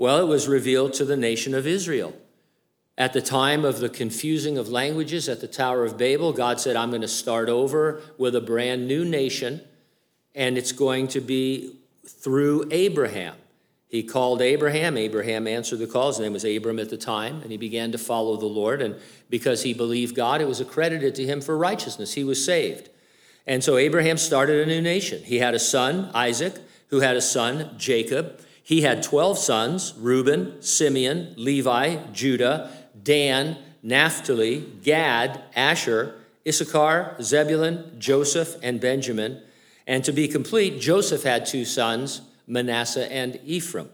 Well, 0.00 0.18
it 0.18 0.28
was 0.28 0.48
revealed 0.48 0.94
to 0.94 1.04
the 1.04 1.14
nation 1.14 1.54
of 1.54 1.66
Israel. 1.66 2.14
At 2.96 3.12
the 3.12 3.20
time 3.20 3.66
of 3.66 3.80
the 3.80 3.90
confusing 3.90 4.56
of 4.56 4.70
languages 4.70 5.28
at 5.28 5.42
the 5.42 5.46
Tower 5.46 5.84
of 5.84 5.98
Babel, 5.98 6.32
God 6.32 6.58
said, 6.58 6.74
I'm 6.74 6.88
going 6.88 7.02
to 7.02 7.06
start 7.06 7.50
over 7.50 8.00
with 8.16 8.34
a 8.34 8.40
brand 8.40 8.88
new 8.88 9.04
nation, 9.04 9.60
and 10.34 10.56
it's 10.56 10.72
going 10.72 11.08
to 11.08 11.20
be 11.20 11.76
through 12.06 12.66
Abraham. 12.70 13.34
He 13.88 14.02
called 14.02 14.40
Abraham. 14.40 14.96
Abraham 14.96 15.46
answered 15.46 15.80
the 15.80 15.86
call. 15.86 16.08
His 16.08 16.20
name 16.20 16.32
was 16.32 16.46
Abram 16.46 16.78
at 16.78 16.88
the 16.88 16.96
time, 16.96 17.42
and 17.42 17.50
he 17.50 17.58
began 17.58 17.92
to 17.92 17.98
follow 17.98 18.38
the 18.38 18.46
Lord. 18.46 18.80
And 18.80 18.96
because 19.28 19.64
he 19.64 19.74
believed 19.74 20.16
God, 20.16 20.40
it 20.40 20.48
was 20.48 20.60
accredited 20.60 21.14
to 21.16 21.26
him 21.26 21.42
for 21.42 21.58
righteousness. 21.58 22.14
He 22.14 22.24
was 22.24 22.42
saved. 22.42 22.88
And 23.46 23.62
so 23.62 23.76
Abraham 23.76 24.16
started 24.16 24.66
a 24.66 24.66
new 24.66 24.80
nation. 24.80 25.22
He 25.22 25.40
had 25.40 25.52
a 25.52 25.58
son, 25.58 26.10
Isaac, 26.14 26.54
who 26.88 27.00
had 27.00 27.16
a 27.16 27.20
son, 27.20 27.74
Jacob. 27.76 28.40
He 28.70 28.82
had 28.82 29.02
12 29.02 29.36
sons 29.36 29.94
Reuben, 29.98 30.62
Simeon, 30.62 31.34
Levi, 31.36 31.96
Judah, 32.12 32.70
Dan, 33.02 33.58
Naphtali, 33.82 34.60
Gad, 34.84 35.42
Asher, 35.56 36.14
Issachar, 36.46 37.16
Zebulun, 37.20 37.96
Joseph, 37.98 38.54
and 38.62 38.80
Benjamin. 38.80 39.42
And 39.88 40.04
to 40.04 40.12
be 40.12 40.28
complete, 40.28 40.80
Joseph 40.80 41.24
had 41.24 41.46
two 41.46 41.64
sons, 41.64 42.20
Manasseh 42.46 43.10
and 43.10 43.40
Ephraim. 43.44 43.88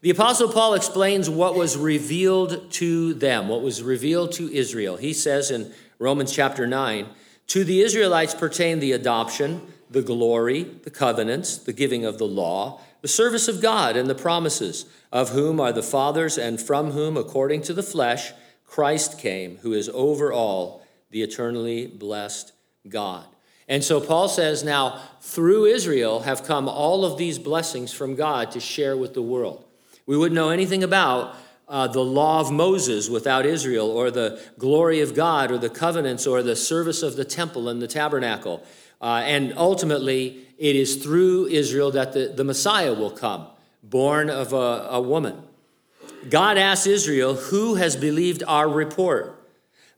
The 0.00 0.08
Apostle 0.08 0.50
Paul 0.50 0.72
explains 0.72 1.28
what 1.28 1.54
was 1.54 1.76
revealed 1.76 2.72
to 2.72 3.12
them, 3.12 3.48
what 3.48 3.60
was 3.60 3.82
revealed 3.82 4.32
to 4.32 4.50
Israel. 4.50 4.96
He 4.96 5.12
says 5.12 5.50
in 5.50 5.74
Romans 5.98 6.32
chapter 6.32 6.66
9 6.66 7.06
To 7.48 7.64
the 7.64 7.82
Israelites 7.82 8.34
pertain 8.34 8.80
the 8.80 8.92
adoption, 8.92 9.60
the 9.90 10.00
glory, 10.00 10.62
the 10.62 10.90
covenants, 10.90 11.58
the 11.58 11.74
giving 11.74 12.06
of 12.06 12.16
the 12.16 12.26
law, 12.26 12.80
the 13.02 13.08
service 13.08 13.48
of 13.48 13.62
God, 13.62 13.96
and 13.96 14.08
the 14.08 14.14
promises 14.14 14.86
of 15.12 15.30
whom 15.30 15.60
are 15.60 15.72
the 15.72 15.82
fathers, 15.82 16.38
and 16.38 16.60
from 16.60 16.90
whom, 16.92 17.16
according 17.16 17.62
to 17.62 17.72
the 17.72 17.82
flesh, 17.82 18.32
Christ 18.64 19.18
came, 19.18 19.58
who 19.58 19.72
is 19.72 19.88
over 19.90 20.32
all, 20.32 20.82
the 21.10 21.22
eternally 21.22 21.86
blessed 21.86 22.52
God. 22.88 23.24
And 23.68 23.82
so 23.82 24.00
Paul 24.00 24.28
says, 24.28 24.62
now 24.62 25.00
through 25.20 25.66
Israel 25.66 26.20
have 26.20 26.44
come 26.44 26.68
all 26.68 27.04
of 27.04 27.18
these 27.18 27.38
blessings 27.38 27.92
from 27.92 28.14
God 28.14 28.50
to 28.52 28.60
share 28.60 28.96
with 28.96 29.14
the 29.14 29.22
world. 29.22 29.64
We 30.06 30.16
wouldn't 30.16 30.36
know 30.36 30.50
anything 30.50 30.84
about 30.84 31.34
uh, 31.68 31.88
the 31.88 32.00
law 32.00 32.40
of 32.40 32.52
Moses 32.52 33.10
without 33.10 33.44
Israel, 33.44 33.90
or 33.90 34.12
the 34.12 34.40
glory 34.56 35.00
of 35.00 35.14
God, 35.14 35.50
or 35.50 35.58
the 35.58 35.68
covenants, 35.68 36.24
or 36.24 36.42
the 36.42 36.54
service 36.54 37.02
of 37.02 37.16
the 37.16 37.24
temple 37.24 37.68
and 37.68 37.82
the 37.82 37.88
tabernacle. 37.88 38.64
Uh, 39.00 39.22
and 39.24 39.52
ultimately, 39.56 40.46
it 40.58 40.76
is 40.76 40.96
through 40.96 41.46
Israel 41.46 41.90
that 41.92 42.12
the, 42.12 42.28
the 42.28 42.44
Messiah 42.44 42.94
will 42.94 43.10
come 43.10 43.46
born 43.82 44.30
of 44.30 44.52
a, 44.52 44.88
a 44.90 45.00
woman. 45.00 45.42
God 46.28 46.58
asked 46.58 46.86
Israel, 46.86 47.34
Who 47.34 47.76
has 47.76 47.96
believed 47.96 48.42
our 48.46 48.68
report? 48.68 49.32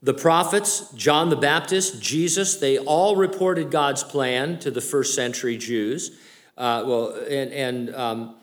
The 0.03 0.15
prophets, 0.15 0.91
John 0.93 1.29
the 1.29 1.37
Baptist, 1.37 2.01
Jesus, 2.01 2.57
they 2.57 2.79
all 2.79 3.17
reported 3.17 3.71
God's 3.71 4.05
plan 4.05 4.59
to 4.61 4.71
the 4.71 4.81
first 4.81 5.15
century 5.15 5.57
Jews. 5.57 6.17
Uh, 6.57 6.85
well, 6.87 7.13
and, 7.29 7.53
and 7.53 7.95
um, 7.95 8.37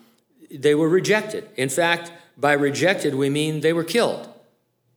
they 0.50 0.74
were 0.74 0.88
rejected. 0.88 1.48
In 1.56 1.68
fact, 1.68 2.12
by 2.36 2.52
rejected, 2.52 3.14
we 3.14 3.30
mean 3.30 3.60
they 3.60 3.72
were 3.72 3.84
killed. 3.84 4.28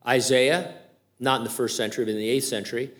Isaiah, 0.06 0.74
not 1.18 1.38
in 1.38 1.44
the 1.44 1.50
first 1.50 1.76
century, 1.76 2.04
but 2.04 2.12
in 2.12 2.18
the 2.18 2.28
eighth 2.28 2.44
century, 2.44 2.90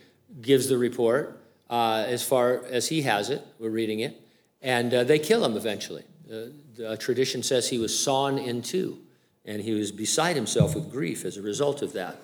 gives 0.40 0.68
the 0.68 0.78
report 0.78 1.39
uh, 1.70 2.04
as 2.06 2.22
far 2.22 2.64
as 2.66 2.88
he 2.88 3.02
has 3.02 3.30
it. 3.30 3.46
We're 3.58 3.70
reading 3.70 4.00
it. 4.00 4.20
And 4.60 4.92
uh, 4.92 5.04
they 5.04 5.18
kill 5.18 5.44
him 5.44 5.56
eventually. 5.56 6.04
Uh, 6.30 6.46
the 6.76 6.96
tradition 6.98 7.42
says 7.42 7.70
he 7.70 7.78
was 7.78 7.96
sawn 7.96 8.38
in 8.38 8.60
two, 8.60 8.98
and 9.44 9.62
he 9.62 9.72
was 9.72 9.90
beside 9.92 10.36
himself 10.36 10.74
with 10.74 10.90
grief 10.90 11.24
as 11.24 11.36
a 11.36 11.42
result 11.42 11.80
of 11.80 11.92
that. 11.94 12.16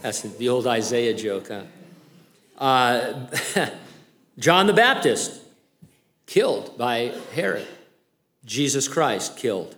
That's 0.00 0.22
the 0.22 0.48
old 0.48 0.66
Isaiah 0.66 1.14
joke, 1.14 1.48
huh? 1.48 1.62
Uh, 2.56 3.26
John 4.38 4.66
the 4.66 4.72
Baptist, 4.72 5.42
killed 6.26 6.78
by 6.78 7.12
Herod. 7.34 7.66
Jesus 8.44 8.88
Christ, 8.88 9.36
killed. 9.36 9.76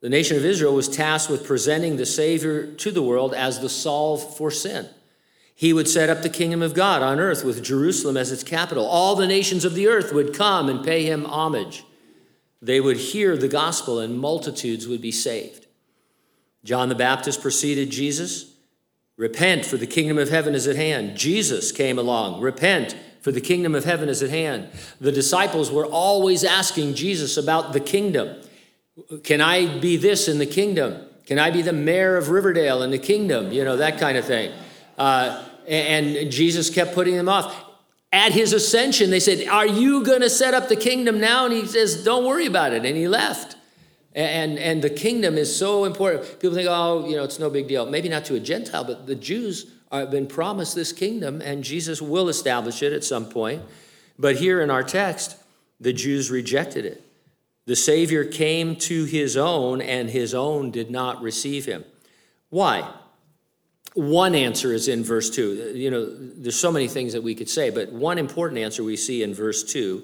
The 0.00 0.08
nation 0.08 0.36
of 0.36 0.44
Israel 0.44 0.74
was 0.74 0.88
tasked 0.88 1.30
with 1.30 1.46
presenting 1.46 1.96
the 1.96 2.06
Savior 2.06 2.72
to 2.74 2.90
the 2.90 3.02
world 3.02 3.34
as 3.34 3.60
the 3.60 3.68
solve 3.68 4.36
for 4.36 4.50
sin. 4.50 4.88
He 5.60 5.74
would 5.74 5.88
set 5.88 6.08
up 6.08 6.22
the 6.22 6.30
kingdom 6.30 6.62
of 6.62 6.72
God 6.72 7.02
on 7.02 7.20
earth 7.20 7.44
with 7.44 7.62
Jerusalem 7.62 8.16
as 8.16 8.32
its 8.32 8.42
capital. 8.42 8.86
All 8.86 9.14
the 9.14 9.26
nations 9.26 9.64
of 9.64 9.74
the 9.74 9.88
earth 9.88 10.12
would 10.12 10.34
come 10.34 10.70
and 10.70 10.82
pay 10.82 11.04
him 11.04 11.26
homage 11.26 11.84
they 12.62 12.80
would 12.80 12.96
hear 12.96 13.36
the 13.36 13.48
gospel 13.48 13.98
and 13.98 14.18
multitudes 14.18 14.86
would 14.86 15.00
be 15.00 15.12
saved. 15.12 15.66
John 16.62 16.88
the 16.88 16.94
Baptist 16.94 17.40
preceded 17.40 17.90
Jesus. 17.90 18.54
Repent, 19.16 19.64
for 19.64 19.76
the 19.76 19.86
kingdom 19.86 20.18
of 20.18 20.28
heaven 20.28 20.54
is 20.54 20.66
at 20.66 20.76
hand. 20.76 21.16
Jesus 21.16 21.72
came 21.72 21.98
along. 21.98 22.40
Repent, 22.40 22.96
for 23.20 23.32
the 23.32 23.40
kingdom 23.40 23.74
of 23.74 23.84
heaven 23.84 24.08
is 24.08 24.22
at 24.22 24.30
hand. 24.30 24.68
The 25.00 25.12
disciples 25.12 25.70
were 25.70 25.86
always 25.86 26.44
asking 26.44 26.94
Jesus 26.94 27.36
about 27.36 27.72
the 27.72 27.80
kingdom. 27.80 28.42
Can 29.24 29.40
I 29.40 29.78
be 29.78 29.96
this 29.96 30.28
in 30.28 30.38
the 30.38 30.46
kingdom? 30.46 31.06
Can 31.26 31.38
I 31.38 31.50
be 31.50 31.62
the 31.62 31.72
mayor 31.72 32.16
of 32.16 32.28
Riverdale 32.28 32.82
in 32.82 32.90
the 32.90 32.98
kingdom? 32.98 33.52
You 33.52 33.64
know, 33.64 33.76
that 33.76 33.98
kind 33.98 34.18
of 34.18 34.24
thing. 34.24 34.52
Uh, 34.98 35.44
and 35.70 36.30
Jesus 36.32 36.68
kept 36.68 36.94
putting 36.94 37.14
them 37.14 37.28
off 37.28 37.70
at 38.12 38.32
his 38.32 38.52
ascension, 38.52 39.10
they 39.10 39.20
said, 39.20 39.46
Are 39.48 39.66
you 39.66 40.04
going 40.04 40.20
to 40.20 40.30
set 40.30 40.54
up 40.54 40.68
the 40.68 40.76
kingdom 40.76 41.20
now? 41.20 41.46
And 41.46 41.54
he 41.54 41.66
says, 41.66 42.02
Don't 42.02 42.24
worry 42.24 42.46
about 42.46 42.72
it. 42.72 42.84
And 42.84 42.96
he 42.96 43.08
left. 43.08 43.56
And, 44.12 44.58
and 44.58 44.82
the 44.82 44.90
kingdom 44.90 45.38
is 45.38 45.54
so 45.54 45.84
important. 45.84 46.40
People 46.40 46.56
think, 46.56 46.68
oh, 46.68 47.06
you 47.08 47.14
know, 47.14 47.22
it's 47.22 47.38
no 47.38 47.48
big 47.48 47.68
deal. 47.68 47.86
Maybe 47.86 48.08
not 48.08 48.24
to 48.24 48.34
a 48.34 48.40
Gentile, 48.40 48.82
but 48.82 49.06
the 49.06 49.14
Jews 49.14 49.70
have 49.92 50.10
been 50.10 50.26
promised 50.26 50.74
this 50.74 50.92
kingdom, 50.92 51.40
and 51.40 51.62
Jesus 51.62 52.02
will 52.02 52.28
establish 52.28 52.82
it 52.82 52.92
at 52.92 53.04
some 53.04 53.26
point. 53.26 53.62
But 54.18 54.36
here 54.36 54.60
in 54.62 54.70
our 54.70 54.82
text, 54.82 55.36
the 55.80 55.92
Jews 55.92 56.28
rejected 56.28 56.84
it. 56.84 57.04
The 57.66 57.76
Savior 57.76 58.24
came 58.24 58.74
to 58.76 59.04
his 59.04 59.36
own, 59.36 59.80
and 59.80 60.10
his 60.10 60.34
own 60.34 60.72
did 60.72 60.90
not 60.90 61.22
receive 61.22 61.66
him. 61.66 61.84
Why? 62.48 62.92
One 64.00 64.34
answer 64.34 64.72
is 64.72 64.88
in 64.88 65.04
verse 65.04 65.28
2. 65.28 65.74
You 65.74 65.90
know, 65.90 66.08
there's 66.08 66.58
so 66.58 66.72
many 66.72 66.88
things 66.88 67.12
that 67.12 67.22
we 67.22 67.34
could 67.34 67.50
say, 67.50 67.68
but 67.68 67.92
one 67.92 68.16
important 68.16 68.58
answer 68.58 68.82
we 68.82 68.96
see 68.96 69.22
in 69.22 69.34
verse 69.34 69.62
2. 69.62 70.02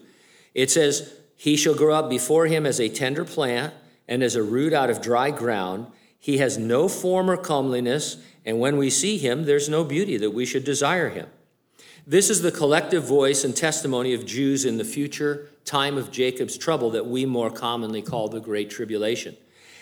It 0.53 0.71
says, 0.71 1.15
He 1.35 1.57
shall 1.57 1.75
grow 1.75 1.95
up 1.95 2.11
before 2.11 2.45
him 2.45 2.67
as 2.67 2.79
a 2.79 2.91
tender 2.91 3.25
plant 3.25 3.73
and 4.07 4.23
as 4.23 4.37
a 4.37 4.43
root 4.43 4.75
out 4.75 4.91
of 4.91 5.01
dry 5.01 5.31
ground. 5.31 5.87
He 6.19 6.37
has 6.37 6.59
no 6.59 6.91
form 6.91 7.31
or 7.31 7.39
comeliness, 7.39 8.19
and 8.45 8.61
when 8.61 8.77
we 8.77 8.91
see 8.91 9.17
him, 9.17 9.45
there's 9.45 9.71
no 9.71 9.83
beauty 9.83 10.19
that 10.19 10.35
we 10.35 10.45
should 10.45 10.65
desire 10.65 11.09
him. 11.09 11.29
This 12.07 12.29
is 12.29 12.43
the 12.43 12.53
collective 12.53 13.05
voice 13.05 13.45
and 13.45 13.57
testimony 13.57 14.13
of 14.13 14.27
Jews 14.27 14.67
in 14.67 14.77
the 14.77 14.85
future 14.85 15.49
time 15.65 15.97
of 15.97 16.13
Jacob's 16.13 16.59
trouble 16.59 16.91
that 16.91 17.07
we 17.07 17.25
more 17.25 17.51
commonly 17.51 18.03
call 18.03 18.29
the 18.29 18.41
Great 18.41 18.69
Tribulation. 18.69 19.39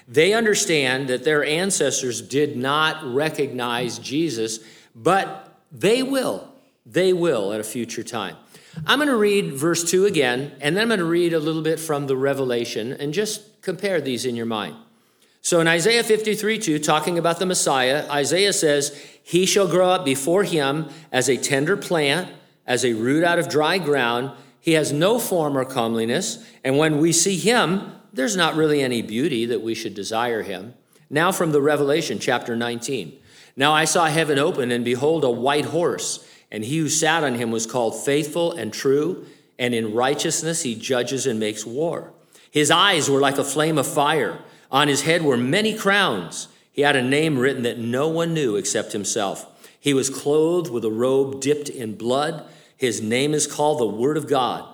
They 0.07 0.35
understand 0.35 1.09
that 1.09 1.25
their 1.25 1.45
ancestors 1.45 2.21
did 2.21 2.57
not 2.57 3.03
recognize 3.05 3.99
Jesus, 3.99 4.61
but 4.95 5.59
they 5.73 6.03
will. 6.03 6.53
They 6.87 7.13
will 7.13 7.53
at 7.53 7.61
a 7.61 7.65
future 7.65 8.03
time. 8.03 8.37
I'm 8.87 8.99
going 8.99 9.09
to 9.09 9.17
read 9.17 9.55
verse 9.55 9.89
2 9.89 10.05
again, 10.05 10.53
and 10.61 10.77
then 10.77 10.83
I'm 10.83 10.89
going 10.89 10.99
to 10.99 11.07
read 11.07 11.33
a 11.33 11.39
little 11.39 11.63
bit 11.63 11.81
from 11.81 12.07
the 12.07 12.17
Revelation 12.17 12.93
and 12.93 13.15
just 13.15 13.63
compare 13.63 14.01
these 14.01 14.27
in 14.27 14.37
your 14.37 14.47
mind. 14.47 14.77
So 15.41 15.61
in 15.61 15.69
Isaiah 15.69 16.03
53 16.03 16.59
2, 16.59 16.79
talking 16.79 17.19
about 17.19 17.39
the 17.39 17.47
Messiah, 17.47 18.07
Isaiah 18.11 18.53
says, 18.53 18.99
He 19.23 19.47
shall 19.47 19.69
grow 19.69 19.91
up 19.91 20.05
before 20.05 20.43
him 20.43 20.89
as 21.13 21.29
a 21.29 21.37
tender 21.37 21.77
plant, 21.77 22.31
as 22.67 22.85
a 22.85 22.95
root 22.95 23.25
out 23.25 23.39
of 23.39 23.49
dry 23.49 23.79
ground. 23.79 24.33
He 24.59 24.73
has 24.73 24.93
no 24.93 25.19
form 25.19 25.57
or 25.57 25.65
comeliness, 25.67 26.45
and 26.65 26.79
when 26.79 26.99
we 26.99 27.13
see 27.13 27.37
him, 27.37 27.93
there's 28.15 28.37
not 28.37 28.55
really 28.55 28.81
any 28.81 29.03
beauty 29.03 29.47
that 29.47 29.63
we 29.63 29.75
should 29.75 29.95
desire 29.95 30.43
him. 30.43 30.75
Now, 31.11 31.33
from 31.33 31.53
the 31.53 31.61
Revelation, 31.61 32.19
chapter 32.19 32.57
19. 32.57 33.19
Now 33.57 33.73
I 33.73 33.85
saw 33.85 34.07
heaven 34.07 34.39
open, 34.39 34.71
and 34.71 34.85
behold, 34.85 35.25
a 35.25 35.31
white 35.31 35.67
horse, 35.67 36.27
and 36.51 36.65
he 36.65 36.79
who 36.79 36.89
sat 36.89 37.25
on 37.25 37.35
him 37.35 37.51
was 37.51 37.67
called 37.67 38.05
faithful 38.05 38.53
and 38.53 38.73
true, 38.73 39.27
and 39.59 39.75
in 39.75 39.95
righteousness 39.95 40.63
he 40.63 40.75
judges 40.75 41.27
and 41.27 41.39
makes 41.39 41.65
war. 41.65 42.13
His 42.51 42.71
eyes 42.71 43.11
were 43.11 43.21
like 43.21 43.39
a 43.39 43.45
flame 43.45 43.79
of 43.79 43.87
fire. 43.87 44.39
On 44.71 44.89
his 44.89 45.03
head 45.03 45.23
were 45.23 45.37
many 45.37 45.77
crowns. 45.77 46.49
He 46.73 46.83
had 46.83 46.97
a 46.97 47.03
name 47.03 47.39
written 47.39 47.63
that 47.63 47.79
no 47.79 48.09
one 48.09 48.35
knew 48.35 48.57
except 48.57 48.93
himself. 48.93 49.47
He 49.79 49.95
was 49.95 50.11
clothed 50.11 50.71
with 50.71 50.85
a 50.85 50.91
robe 50.91 51.41
dipped 51.41 51.69
in 51.69 51.97
blood. 51.97 52.45
His 52.77 53.01
name 53.01 53.35
is 53.35 53.47
called 53.47 53.81
the 53.81 53.87
Word 53.87 54.17
of 54.17 54.27
God. 54.27 54.74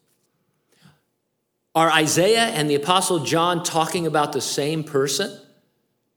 Are 1.73 1.89
Isaiah 1.89 2.47
and 2.47 2.69
the 2.69 2.75
Apostle 2.75 3.19
John 3.19 3.63
talking 3.63 4.05
about 4.05 4.33
the 4.33 4.41
same 4.41 4.83
person? 4.83 5.39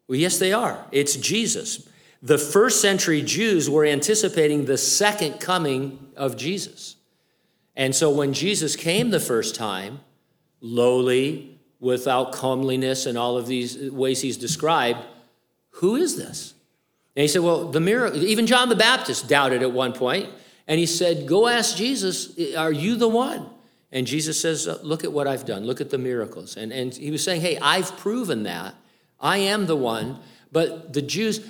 Well, 0.08 0.18
yes, 0.18 0.38
they 0.38 0.52
are. 0.52 0.84
It's 0.90 1.16
Jesus. 1.16 1.88
The 2.22 2.38
first 2.38 2.80
century 2.80 3.22
Jews 3.22 3.70
were 3.70 3.84
anticipating 3.84 4.64
the 4.64 4.78
second 4.78 5.40
coming 5.40 5.98
of 6.16 6.36
Jesus. 6.36 6.96
And 7.76 7.94
so 7.94 8.10
when 8.10 8.32
Jesus 8.32 8.76
came 8.76 9.10
the 9.10 9.20
first 9.20 9.54
time, 9.54 10.00
lowly, 10.60 11.60
without 11.80 12.32
comeliness, 12.32 13.06
and 13.06 13.18
all 13.18 13.36
of 13.36 13.46
these 13.46 13.90
ways 13.90 14.22
he's 14.22 14.36
described, 14.36 15.00
who 15.70 15.96
is 15.96 16.16
this? 16.16 16.54
And 17.14 17.22
he 17.22 17.28
said, 17.28 17.42
Well, 17.42 17.70
the 17.70 17.80
miracle, 17.80 18.24
even 18.24 18.46
John 18.46 18.68
the 18.68 18.76
Baptist 18.76 19.28
doubted 19.28 19.62
at 19.62 19.72
one 19.72 19.92
point, 19.92 20.30
and 20.66 20.78
he 20.78 20.86
said, 20.86 21.26
Go 21.28 21.46
ask 21.46 21.76
Jesus, 21.76 22.32
are 22.56 22.72
you 22.72 22.96
the 22.96 23.08
one? 23.08 23.50
And 23.94 24.08
Jesus 24.08 24.38
says, 24.38 24.66
uh, 24.68 24.78
Look 24.82 25.04
at 25.04 25.12
what 25.12 25.26
I've 25.26 25.46
done. 25.46 25.64
Look 25.64 25.80
at 25.80 25.88
the 25.88 25.98
miracles. 25.98 26.56
And, 26.56 26.72
and 26.72 26.92
he 26.92 27.10
was 27.10 27.24
saying, 27.24 27.40
Hey, 27.40 27.58
I've 27.58 27.96
proven 27.96 28.42
that. 28.42 28.74
I 29.20 29.38
am 29.38 29.66
the 29.66 29.76
one. 29.76 30.18
But 30.52 30.92
the 30.92 31.00
Jews, 31.00 31.40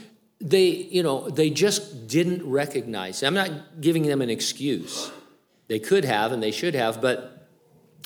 they, 0.41 0.67
you 0.69 1.03
know, 1.03 1.29
they 1.29 1.51
just 1.51 2.07
didn't 2.07 2.49
recognize. 2.49 3.23
I'm 3.23 3.35
not 3.35 3.81
giving 3.81 4.03
them 4.05 4.23
an 4.23 4.31
excuse. 4.31 5.11
They 5.69 5.79
could 5.79 6.05
have 6.05 6.33
and 6.33 6.43
they 6.43 6.51
should 6.51 6.75
have. 6.75 7.01
But 7.01 7.49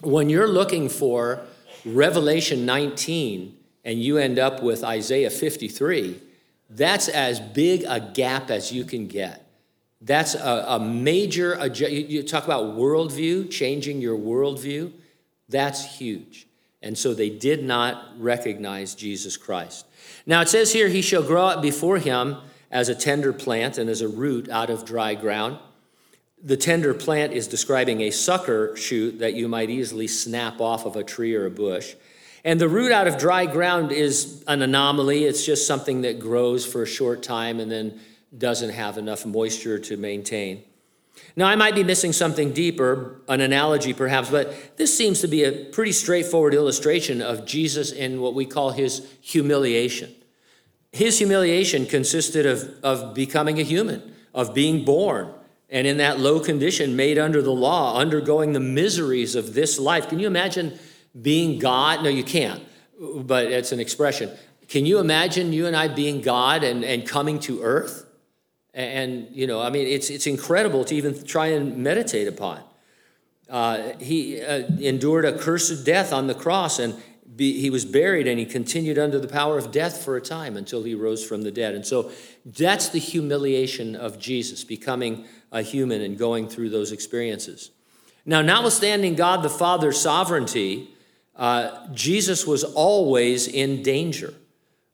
when 0.03 0.31
you're 0.31 0.49
looking 0.49 0.89
for 0.89 1.43
Revelation 1.85 2.65
19 2.65 3.57
and 3.85 4.01
you 4.01 4.19
end 4.19 4.39
up 4.39 4.63
with 4.63 4.85
Isaiah 4.85 5.31
53, 5.31 6.21
that's 6.71 7.09
as 7.09 7.41
big 7.41 7.85
a 7.89 7.99
gap 7.99 8.51
as 8.51 8.71
you 8.71 8.85
can 8.85 9.09
get. 9.09 9.48
That's 10.01 10.35
a, 10.35 10.65
a 10.69 10.81
major, 10.81 11.67
you 11.67 12.23
talk 12.23 12.45
about 12.45 12.77
worldview, 12.77 13.51
changing 13.51 14.01
your 14.01 14.17
worldview. 14.17 14.93
That's 15.49 15.99
huge. 15.99 16.47
And 16.83 16.97
so 16.97 17.15
they 17.15 17.31
did 17.31 17.65
not 17.65 18.05
recognize 18.19 18.95
Jesus 18.95 19.37
Christ. 19.37 19.87
Now 20.27 20.41
it 20.41 20.49
says 20.49 20.73
here, 20.73 20.89
he 20.89 21.03
shall 21.03 21.23
grow 21.23 21.47
up 21.47 21.63
before 21.63 21.99
him 21.99 22.37
as 22.71 22.89
a 22.89 22.95
tender 22.95 23.33
plant 23.33 23.79
and 23.79 23.91
as 23.91 24.01
a 24.01 24.09
root 24.09 24.49
out 24.49 24.71
of 24.71 24.85
dry 24.85 25.15
ground. 25.15 25.59
The 26.41 26.57
tender 26.57 26.95
plant 26.95 27.33
is 27.33 27.49
describing 27.49 28.03
a 28.03 28.11
sucker 28.11 28.77
shoot 28.77 29.19
that 29.19 29.35
you 29.35 29.49
might 29.49 29.71
easily 29.71 30.07
snap 30.07 30.61
off 30.61 30.87
of 30.87 30.95
a 30.95 31.03
tree 31.03 31.35
or 31.35 31.47
a 31.47 31.51
bush. 31.51 31.95
And 32.45 32.61
the 32.61 32.69
root 32.69 32.93
out 32.93 33.09
of 33.09 33.19
dry 33.19 33.47
ground 33.47 33.91
is 33.91 34.45
an 34.47 34.63
anomaly. 34.63 35.25
It's 35.25 35.45
just 35.45 35.67
something 35.67 36.03
that 36.03 36.21
grows 36.21 36.65
for 36.65 36.83
a 36.83 36.87
short 36.87 37.25
time 37.25 37.59
and 37.59 37.69
then 37.69 37.99
doesn't 38.37 38.71
have 38.71 38.99
enough 38.99 39.25
moisture 39.25 39.79
to 39.79 39.97
maintain. 39.97 40.63
Now, 41.37 41.47
I 41.47 41.57
might 41.57 41.75
be 41.75 41.85
missing 41.85 42.13
something 42.13 42.53
deeper, 42.53 43.21
an 43.29 43.41
analogy 43.41 43.93
perhaps, 43.93 44.31
but 44.31 44.77
this 44.77 44.97
seems 44.97 45.21
to 45.21 45.29
be 45.29 45.45
a 45.45 45.53
pretty 45.67 45.93
straightforward 45.93 46.55
illustration 46.55 47.23
of 47.23 47.45
Jesus 47.45 47.93
in 47.93 48.21
what 48.21 48.35
we 48.35 48.47
call 48.47 48.71
his 48.71 49.07
humiliation. 49.21 50.15
His 50.93 51.19
humiliation 51.19 51.87
consisted 51.87 52.47
of, 52.47 52.75
of 52.83 53.15
becoming 53.15 53.59
a 53.59 53.63
human, 53.63 54.15
of 54.35 54.55
being 54.55 54.85
born, 54.85 55.33
and 55.71 55.87
in 55.87 55.99
that 55.99 56.19
low 56.19 56.41
condition, 56.41 56.97
made 56.97 57.19
under 57.19 57.43
the 57.43 57.53
law, 57.53 57.99
undergoing 57.99 58.53
the 58.53 58.61
miseries 58.61 59.35
of 59.35 59.55
this 59.55 59.79
life. 59.79 60.09
Can 60.09 60.19
you 60.19 60.27
imagine 60.27 60.79
being 61.21 61.59
God? 61.59 62.03
No, 62.03 62.09
you 62.09 62.25
can't, 62.25 62.63
but 62.99 63.47
it's 63.47 63.73
an 63.73 63.81
expression. 63.81 64.31
Can 64.69 64.87
you 64.87 64.99
imagine 64.99 65.53
you 65.53 65.67
and 65.67 65.77
I 65.77 65.89
being 65.89 66.21
God 66.21 66.63
and, 66.65 66.85
and 66.85 67.07
coming 67.07 67.39
to 67.41 67.63
earth? 67.63 68.08
And, 68.75 69.29
you 69.33 69.47
know, 69.47 69.61
I 69.61 69.71
mean, 69.71 69.87
it's, 69.87 70.11
it's 70.11 70.27
incredible 70.27 70.85
to 70.85 70.95
even 70.95 71.25
try 71.25 71.49
and 71.49 71.79
meditate 71.79 72.29
upon. 72.29 72.63
Uh, 73.49 73.93
he 73.99 74.41
uh, 74.41 74.67
endured 74.79 75.25
a 75.25 75.37
cursed 75.37 75.85
death 75.85 76.13
on 76.13 76.27
the 76.27 76.35
cross 76.35 76.79
and 76.79 76.95
be, 77.35 77.61
he 77.61 77.71
was 77.71 77.85
buried 77.85 78.27
and 78.27 78.39
he 78.39 78.45
continued 78.45 78.99
under 78.99 79.19
the 79.19 79.29
power 79.29 79.57
of 79.57 79.71
death 79.71 80.05
for 80.05 80.17
a 80.17 80.21
time 80.21 80.57
until 80.57 80.83
he 80.83 80.95
rose 80.95 81.25
from 81.25 81.43
the 81.43 81.51
dead. 81.51 81.75
And 81.75 81.87
so 81.87 82.11
that's 82.45 82.89
the 82.89 82.99
humiliation 82.99 83.97
of 83.97 84.19
Jesus, 84.19 84.65
becoming 84.65 85.27
a 85.51 85.63
human 85.63 86.03
and 86.03 86.19
going 86.19 86.49
through 86.49 86.71
those 86.71 86.93
experiences. 86.93 87.71
Now, 88.27 88.43
notwithstanding 88.43 89.15
God 89.15 89.43
the 89.43 89.49
Father's 89.49 89.99
sovereignty, 89.99 90.91
uh, 91.37 91.89
Jesus 91.95 92.47
was 92.47 92.65
always 92.65 93.49
in 93.49 93.83
danger. 93.83 94.35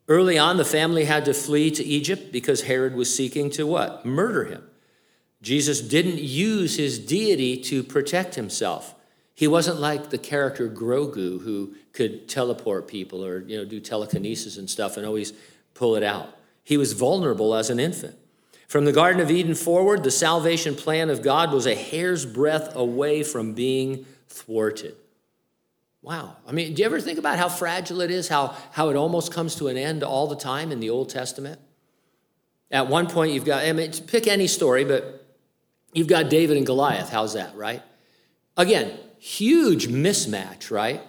Early 0.06 0.38
on, 0.38 0.58
the 0.58 0.64
family 0.64 1.04
had 1.04 1.24
to 1.24 1.34
flee 1.34 1.70
to 1.72 1.84
Egypt 1.84 2.30
because 2.30 2.62
Herod 2.62 2.94
was 2.94 3.14
seeking 3.14 3.50
to 3.50 3.66
what? 3.66 4.04
Murder 4.04 4.44
him. 4.44 4.64
Jesus 5.40 5.80
didn't 5.80 6.20
use 6.20 6.76
his 6.76 6.98
deity 6.98 7.56
to 7.64 7.82
protect 7.82 8.34
himself. 8.34 8.94
He 9.34 9.48
wasn't 9.48 9.80
like 9.80 10.10
the 10.10 10.18
character 10.18 10.68
Grogu 10.68 11.42
who 11.42 11.74
could 11.92 12.28
teleport 12.28 12.86
people 12.86 13.24
or 13.24 13.40
you 13.40 13.56
know 13.56 13.64
do 13.64 13.80
telekinesis 13.80 14.56
and 14.56 14.70
stuff 14.70 14.96
and 14.96 15.06
always 15.06 15.32
pull 15.74 15.96
it 15.96 16.02
out. 16.02 16.36
He 16.62 16.76
was 16.76 16.92
vulnerable 16.92 17.54
as 17.54 17.68
an 17.68 17.80
infant. 17.80 18.16
From 18.68 18.84
the 18.84 18.92
Garden 18.92 19.20
of 19.20 19.30
Eden 19.30 19.54
forward, 19.54 20.02
the 20.02 20.10
salvation 20.10 20.74
plan 20.74 21.10
of 21.10 21.22
God 21.22 21.52
was 21.52 21.66
a 21.66 21.74
hair's 21.74 22.24
breadth 22.24 22.74
away 22.74 23.22
from 23.22 23.52
being 23.52 24.06
thwarted. 24.28 24.96
Wow. 26.04 26.36
I 26.46 26.52
mean, 26.52 26.74
do 26.74 26.82
you 26.82 26.86
ever 26.86 27.00
think 27.00 27.18
about 27.18 27.38
how 27.38 27.48
fragile 27.48 28.02
it 28.02 28.10
is, 28.10 28.28
how, 28.28 28.54
how 28.72 28.90
it 28.90 28.96
almost 28.96 29.32
comes 29.32 29.54
to 29.56 29.68
an 29.68 29.78
end 29.78 30.02
all 30.02 30.26
the 30.26 30.36
time 30.36 30.70
in 30.70 30.78
the 30.78 30.90
Old 30.90 31.08
Testament? 31.08 31.58
At 32.70 32.88
one 32.88 33.06
point, 33.08 33.32
you've 33.32 33.46
got, 33.46 33.64
I 33.64 33.72
mean, 33.72 33.90
pick 34.06 34.26
any 34.26 34.46
story, 34.46 34.84
but 34.84 35.26
you've 35.94 36.06
got 36.06 36.28
David 36.28 36.58
and 36.58 36.66
Goliath. 36.66 37.08
How's 37.08 37.32
that, 37.32 37.56
right? 37.56 37.82
Again, 38.58 38.98
huge 39.18 39.88
mismatch, 39.88 40.70
right? 40.70 41.00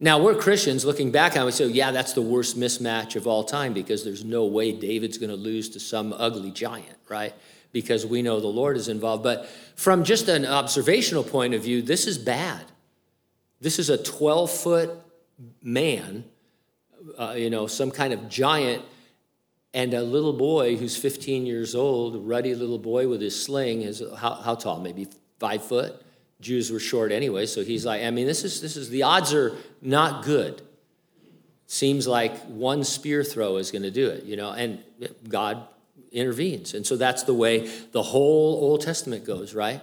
Now, 0.00 0.18
we're 0.18 0.34
Christians 0.34 0.82
looking 0.82 1.12
back 1.12 1.36
on 1.36 1.42
it, 1.42 1.44
we 1.44 1.52
say, 1.52 1.66
yeah, 1.66 1.90
that's 1.90 2.14
the 2.14 2.22
worst 2.22 2.58
mismatch 2.58 3.16
of 3.16 3.26
all 3.26 3.44
time 3.44 3.74
because 3.74 4.02
there's 4.02 4.24
no 4.24 4.46
way 4.46 4.72
David's 4.72 5.18
going 5.18 5.28
to 5.28 5.36
lose 5.36 5.68
to 5.70 5.80
some 5.80 6.14
ugly 6.16 6.52
giant, 6.52 6.96
right? 7.10 7.34
Because 7.70 8.06
we 8.06 8.22
know 8.22 8.40
the 8.40 8.46
Lord 8.46 8.78
is 8.78 8.88
involved. 8.88 9.22
But 9.22 9.46
from 9.76 10.04
just 10.04 10.26
an 10.28 10.46
observational 10.46 11.22
point 11.22 11.52
of 11.52 11.62
view, 11.62 11.82
this 11.82 12.06
is 12.06 12.16
bad. 12.16 12.64
This 13.60 13.78
is 13.78 13.90
a 13.90 13.98
12 13.98 14.50
foot 14.50 14.90
man, 15.62 16.24
uh, 17.18 17.34
you 17.36 17.50
know, 17.50 17.66
some 17.66 17.90
kind 17.90 18.12
of 18.12 18.28
giant, 18.28 18.84
and 19.74 19.94
a 19.94 20.02
little 20.02 20.32
boy 20.32 20.76
who's 20.76 20.96
15 20.96 21.44
years 21.44 21.74
old, 21.74 22.26
ruddy 22.26 22.54
little 22.54 22.78
boy 22.78 23.08
with 23.08 23.20
his 23.20 23.40
sling, 23.40 23.82
is 23.82 24.02
how, 24.16 24.34
how 24.34 24.54
tall? 24.54 24.80
Maybe 24.80 25.08
five 25.38 25.62
foot. 25.62 26.02
Jews 26.40 26.70
were 26.70 26.80
short 26.80 27.10
anyway, 27.10 27.46
so 27.46 27.64
he's 27.64 27.84
like, 27.84 28.02
I 28.02 28.10
mean, 28.10 28.26
this 28.26 28.44
is 28.44 28.60
this 28.60 28.76
is 28.76 28.90
the 28.90 29.02
odds 29.02 29.34
are 29.34 29.56
not 29.82 30.24
good. 30.24 30.62
Seems 31.66 32.06
like 32.06 32.36
one 32.46 32.84
spear 32.84 33.24
throw 33.24 33.56
is 33.56 33.72
going 33.72 33.82
to 33.82 33.90
do 33.90 34.08
it, 34.08 34.24
you 34.24 34.36
know, 34.36 34.52
and 34.52 34.78
God 35.28 35.66
intervenes, 36.12 36.74
and 36.74 36.86
so 36.86 36.96
that's 36.96 37.24
the 37.24 37.34
way 37.34 37.68
the 37.90 38.02
whole 38.02 38.54
Old 38.54 38.82
Testament 38.82 39.24
goes, 39.24 39.52
right? 39.52 39.80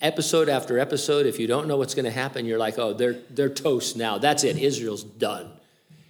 Episode 0.00 0.48
after 0.48 0.78
episode, 0.78 1.26
if 1.26 1.38
you 1.38 1.46
don't 1.46 1.66
know 1.66 1.76
what's 1.76 1.94
going 1.94 2.04
to 2.04 2.10
happen, 2.10 2.46
you're 2.46 2.58
like, 2.58 2.78
oh, 2.78 2.92
they're, 2.92 3.20
they're 3.30 3.48
toast 3.48 3.96
now. 3.96 4.18
That's 4.18 4.44
it. 4.44 4.58
Israel's 4.58 5.04
done. 5.04 5.50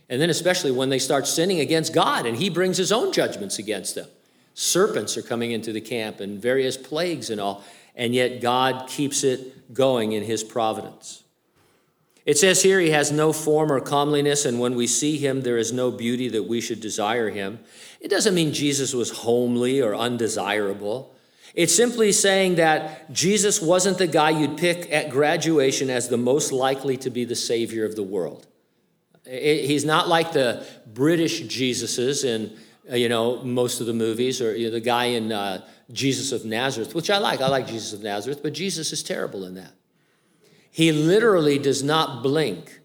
And 0.08 0.20
then, 0.20 0.30
especially 0.30 0.70
when 0.70 0.88
they 0.88 0.98
start 0.98 1.26
sinning 1.26 1.60
against 1.60 1.92
God 1.92 2.26
and 2.26 2.36
He 2.36 2.48
brings 2.48 2.76
His 2.76 2.92
own 2.92 3.12
judgments 3.12 3.58
against 3.58 3.94
them. 3.94 4.08
Serpents 4.54 5.16
are 5.16 5.22
coming 5.22 5.52
into 5.52 5.72
the 5.72 5.80
camp 5.80 6.20
and 6.20 6.40
various 6.40 6.76
plagues 6.76 7.30
and 7.30 7.40
all. 7.40 7.62
And 7.94 8.14
yet, 8.14 8.40
God 8.40 8.88
keeps 8.88 9.24
it 9.24 9.74
going 9.74 10.12
in 10.12 10.22
His 10.22 10.42
providence. 10.42 11.24
It 12.24 12.38
says 12.38 12.62
here, 12.62 12.80
He 12.80 12.90
has 12.90 13.10
no 13.10 13.32
form 13.32 13.72
or 13.72 13.80
comeliness, 13.80 14.44
and 14.44 14.60
when 14.60 14.74
we 14.74 14.86
see 14.86 15.16
Him, 15.16 15.42
there 15.42 15.56
is 15.56 15.72
no 15.72 15.90
beauty 15.90 16.28
that 16.28 16.44
we 16.44 16.60
should 16.60 16.80
desire 16.80 17.30
Him. 17.30 17.58
It 18.00 18.08
doesn't 18.08 18.34
mean 18.34 18.52
Jesus 18.52 18.94
was 18.94 19.10
homely 19.10 19.80
or 19.80 19.94
undesirable. 19.94 21.14
It's 21.58 21.74
simply 21.74 22.12
saying 22.12 22.54
that 22.54 23.12
Jesus 23.12 23.60
wasn't 23.60 23.98
the 23.98 24.06
guy 24.06 24.30
you'd 24.30 24.56
pick 24.56 24.92
at 24.92 25.10
graduation 25.10 25.90
as 25.90 26.08
the 26.08 26.16
most 26.16 26.52
likely 26.52 26.96
to 26.98 27.10
be 27.10 27.24
the 27.24 27.34
Savior 27.34 27.84
of 27.84 27.96
the 27.96 28.02
world. 28.04 28.46
He's 29.26 29.84
not 29.84 30.06
like 30.06 30.30
the 30.30 30.64
British 30.86 31.42
Jesuses 31.42 32.24
in 32.24 32.56
uh, 32.88 32.94
you 32.94 33.08
know 33.08 33.42
most 33.42 33.80
of 33.80 33.88
the 33.88 33.92
movies, 33.92 34.40
or 34.40 34.56
you 34.56 34.66
know, 34.66 34.70
the 34.70 34.80
guy 34.80 35.06
in 35.06 35.32
uh, 35.32 35.66
Jesus 35.90 36.30
of 36.30 36.44
Nazareth, 36.44 36.94
which 36.94 37.10
I 37.10 37.18
like. 37.18 37.40
I 37.40 37.48
like 37.48 37.66
Jesus 37.66 37.92
of 37.92 38.04
Nazareth, 38.04 38.40
but 38.40 38.52
Jesus 38.52 38.92
is 38.92 39.02
terrible 39.02 39.44
in 39.44 39.54
that. 39.54 39.72
He 40.70 40.92
literally 40.92 41.58
does 41.58 41.82
not 41.82 42.22
blink 42.22 42.78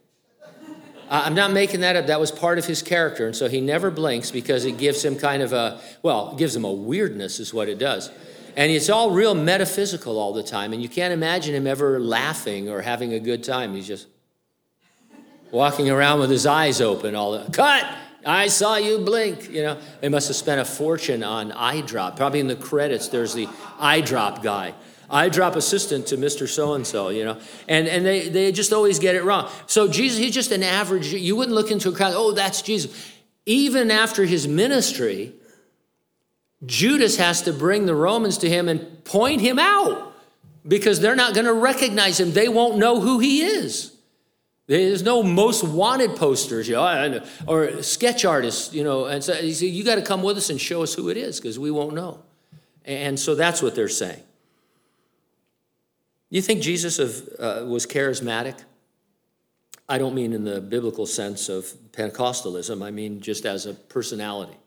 I'm 1.10 1.36
not 1.36 1.52
making 1.52 1.82
that 1.82 1.96
up. 1.96 2.08
That 2.08 2.20
was 2.20 2.32
part 2.32 2.58
of 2.58 2.66
his 2.66 2.82
character. 2.82 3.28
And 3.28 3.36
so 3.36 3.48
he 3.48 3.62
never 3.62 3.92
blinks 3.92 4.32
because 4.32 4.66
it 4.66 4.80
gives 4.80 5.06
him 5.06 5.16
kind 5.16 5.44
of 5.44 5.54
a, 5.54 5.80
well, 6.02 6.32
it 6.32 6.40
gives 6.40 6.56
him 6.56 6.66
a 6.66 6.74
weirdness, 6.74 7.40
is 7.40 7.54
what 7.54 7.70
it 7.70 7.78
does. 7.78 8.10
And 8.56 8.72
it's 8.72 8.90
all 8.90 9.12
real 9.12 9.34
metaphysical 9.34 10.20
all 10.20 10.34
the 10.34 10.44
time. 10.44 10.74
And 10.74 10.82
you 10.82 10.90
can't 10.90 11.14
imagine 11.14 11.56
him 11.56 11.68
ever 11.68 12.00
laughing 12.00 12.70
or 12.70 12.82
having 12.82 13.14
a 13.14 13.20
good 13.20 13.44
time. 13.44 13.74
He's 13.74 13.88
just 13.88 14.08
walking 15.52 15.90
around 15.90 16.20
with 16.20 16.30
his 16.30 16.46
eyes 16.46 16.82
open 16.82 17.16
all 17.16 17.32
the 17.32 17.52
cut! 17.52 17.86
I 18.26 18.48
saw 18.48 18.78
you 18.78 19.00
blink 19.00 19.50
you 19.50 19.64
know? 19.64 19.78
They 20.02 20.10
must 20.10 20.28
have 20.28 20.38
spent 20.38 20.62
a 20.62 20.66
fortune 20.66 21.24
on 21.24 21.52
eye 21.52 21.82
drop. 21.82 22.16
Probably 22.16 22.40
in 22.40 22.48
the 22.48 22.56
credits 22.56 23.08
there's 23.08 23.34
the 23.34 23.48
eye 23.80 24.02
drop 24.02 24.42
guy. 24.42 24.74
Eye 25.10 25.30
drop 25.30 25.56
assistant 25.56 26.08
to 26.08 26.18
mr 26.18 26.48
so 26.48 26.74
and 26.74 26.88
so 26.88 27.10
you 27.10 27.26
know? 27.26 27.38
And 27.68 27.88
and 27.88 28.06
they 28.06 28.30
they 28.30 28.52
just 28.52 28.74
always 28.74 29.00
get 29.00 29.16
it 29.16 29.24
wrong. 29.24 29.50
So 29.68 29.88
jesus 29.88 30.18
he's 30.18 30.34
just 30.34 30.52
an 30.52 30.64
average 30.64 31.08
you 31.08 31.36
wouldn't 31.36 31.56
look 31.56 31.72
into 31.72 31.90
a 31.90 31.92
crowd 31.92 32.14
oh 32.16 32.32
that's 32.32 32.62
jesus. 32.62 33.12
Even 33.46 33.92
after 33.92 34.24
his 34.24 34.48
ministry 34.48 35.34
judas 36.66 37.18
has 37.18 37.42
to 37.42 37.54
bring 37.54 37.86
the 37.86 37.96
romans 37.96 38.38
to 38.38 38.50
him 38.50 38.70
and 38.70 39.04
point 39.04 39.42
him 39.42 39.60
out 39.60 40.14
because 40.68 41.00
they're 41.00 41.16
not 41.16 41.34
going 41.34 41.46
to 41.46 41.54
recognize 41.54 42.20
him 42.20 42.32
they 42.32 42.48
won't 42.48 42.78
know 42.78 43.00
who 43.00 43.20
he 43.20 43.42
is 43.42 43.94
there's 44.66 45.04
no 45.04 45.24
most 45.24 45.64
wanted 45.64 46.16
posters, 46.16 46.70
you 46.70 46.76
know, 46.76 47.22
or 47.48 47.84
sketch 47.84 48.24
artists, 48.24 48.74
you 48.74 48.84
know, 48.84 49.06
and 49.06 49.22
so 49.24 49.34
you 49.34 49.84
got 49.84 49.96
to 49.96 50.02
come 50.02 50.24
with 50.24 50.38
us 50.38 50.50
and 50.50 50.60
show 50.60 50.84
us 50.84 50.94
who 50.94 51.10
it 51.10 51.18
is 51.18 51.40
because 51.40 51.60
we 51.60 51.70
won't 51.70 51.94
know. 51.94 52.24
And 52.86 53.20
so 53.20 53.36
that's 53.36 53.62
what 53.62 53.76
they're 53.76 53.90
saying. 53.90 54.22
You 56.30 56.42
think 56.42 56.62
Jesus 56.62 56.98
of, 56.98 57.30
uh, 57.40 57.66
was 57.68 57.86
charismatic? 57.86 58.58
I 59.88 59.98
don't 59.98 60.16
mean 60.16 60.32
in 60.32 60.46
the 60.46 60.62
biblical 60.62 61.06
sense 61.06 61.50
of 61.50 61.66
Pentecostalism, 61.92 62.84
I 62.84 62.90
mean 62.90 63.20
just 63.20 63.46
as 63.46 63.66
a 63.66 63.74
personality. 63.74 64.58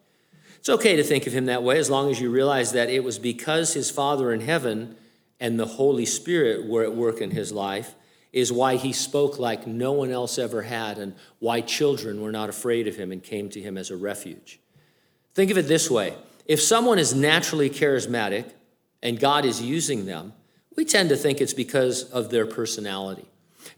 It's 0.66 0.70
okay 0.74 0.96
to 0.96 1.04
think 1.04 1.28
of 1.28 1.32
him 1.32 1.46
that 1.46 1.62
way 1.62 1.78
as 1.78 1.88
long 1.88 2.10
as 2.10 2.20
you 2.20 2.28
realize 2.28 2.72
that 2.72 2.90
it 2.90 3.04
was 3.04 3.20
because 3.20 3.74
his 3.74 3.88
Father 3.88 4.32
in 4.32 4.40
heaven 4.40 4.96
and 5.38 5.60
the 5.60 5.64
Holy 5.64 6.04
Spirit 6.04 6.66
were 6.66 6.82
at 6.82 6.92
work 6.92 7.20
in 7.20 7.30
his 7.30 7.52
life 7.52 7.94
is 8.32 8.52
why 8.52 8.74
he 8.74 8.92
spoke 8.92 9.38
like 9.38 9.68
no 9.68 9.92
one 9.92 10.10
else 10.10 10.40
ever 10.40 10.62
had 10.62 10.98
and 10.98 11.14
why 11.38 11.60
children 11.60 12.20
were 12.20 12.32
not 12.32 12.48
afraid 12.48 12.88
of 12.88 12.96
him 12.96 13.12
and 13.12 13.22
came 13.22 13.48
to 13.50 13.60
him 13.60 13.78
as 13.78 13.92
a 13.92 13.96
refuge. 13.96 14.58
Think 15.34 15.52
of 15.52 15.56
it 15.56 15.68
this 15.68 15.88
way 15.88 16.14
if 16.46 16.60
someone 16.60 16.98
is 16.98 17.14
naturally 17.14 17.70
charismatic 17.70 18.50
and 19.04 19.20
God 19.20 19.44
is 19.44 19.62
using 19.62 20.04
them, 20.04 20.32
we 20.74 20.84
tend 20.84 21.10
to 21.10 21.16
think 21.16 21.40
it's 21.40 21.54
because 21.54 22.10
of 22.10 22.30
their 22.30 22.44
personality. 22.44 23.28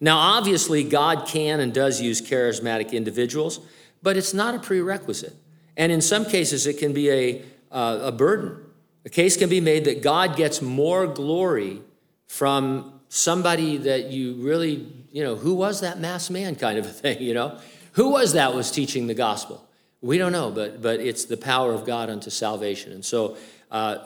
Now, 0.01 0.17
obviously, 0.17 0.85
God 0.85 1.27
can 1.27 1.61
and 1.61 1.75
does 1.75 2.01
use 2.01 2.23
charismatic 2.23 2.93
individuals, 2.93 3.61
but 4.03 4.17
it's 4.17 4.33
not 4.33 4.55
a 4.55 4.59
prerequisite. 4.59 5.37
And 5.79 5.93
in 5.93 6.03
some 6.03 6.27
cases, 6.27 6.67
it 6.67 6.79
can 6.79 6.93
be 6.93 7.11
a, 7.11 7.43
uh, 7.71 8.01
a 8.03 8.13
burden. 8.13 8.65
A 9.07 9.09
case 9.09 9.37
can 9.37 9.49
be 9.49 9.61
made 9.61 9.85
that 9.85 10.03
God 10.03 10.37
gets 10.37 10.61
more 10.61 11.07
glory 11.07 11.81
from 12.27 13.01
somebody 13.09 13.79
that 13.79 14.11
you 14.11 14.35
really, 14.35 14.87
you 15.13 15.23
know, 15.23 15.37
who 15.37 15.55
was 15.55 15.81
that 15.81 15.99
mass 15.99 16.29
man 16.29 16.57
kind 16.57 16.79
of 16.79 16.85
a 16.85 16.91
thing, 16.91 17.23
you 17.23 17.33
know? 17.33 17.59
Who 17.93 18.11
was 18.11 18.35
that 18.35 18.55
was 18.55 18.71
teaching 18.71 19.07
the 19.07 19.15
gospel? 19.15 19.65
We 20.01 20.19
don't 20.19 20.33
know, 20.33 20.51
but, 20.51 20.83
but 20.83 21.01
it's 21.01 21.25
the 21.25 21.37
power 21.37 21.73
of 21.73 21.87
God 21.87 22.11
unto 22.11 22.29
salvation. 22.29 22.93
And 22.93 23.05
so 23.05 23.37
uh, 23.71 23.99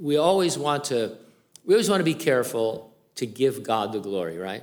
we 0.00 0.16
always 0.16 0.58
want 0.58 0.84
to, 0.84 1.16
we 1.64 1.74
always 1.74 1.88
want 1.88 2.00
to 2.00 2.04
be 2.04 2.14
careful 2.14 2.92
to 3.16 3.26
give 3.26 3.62
God 3.62 3.92
the 3.92 4.00
glory, 4.00 4.38
right? 4.38 4.62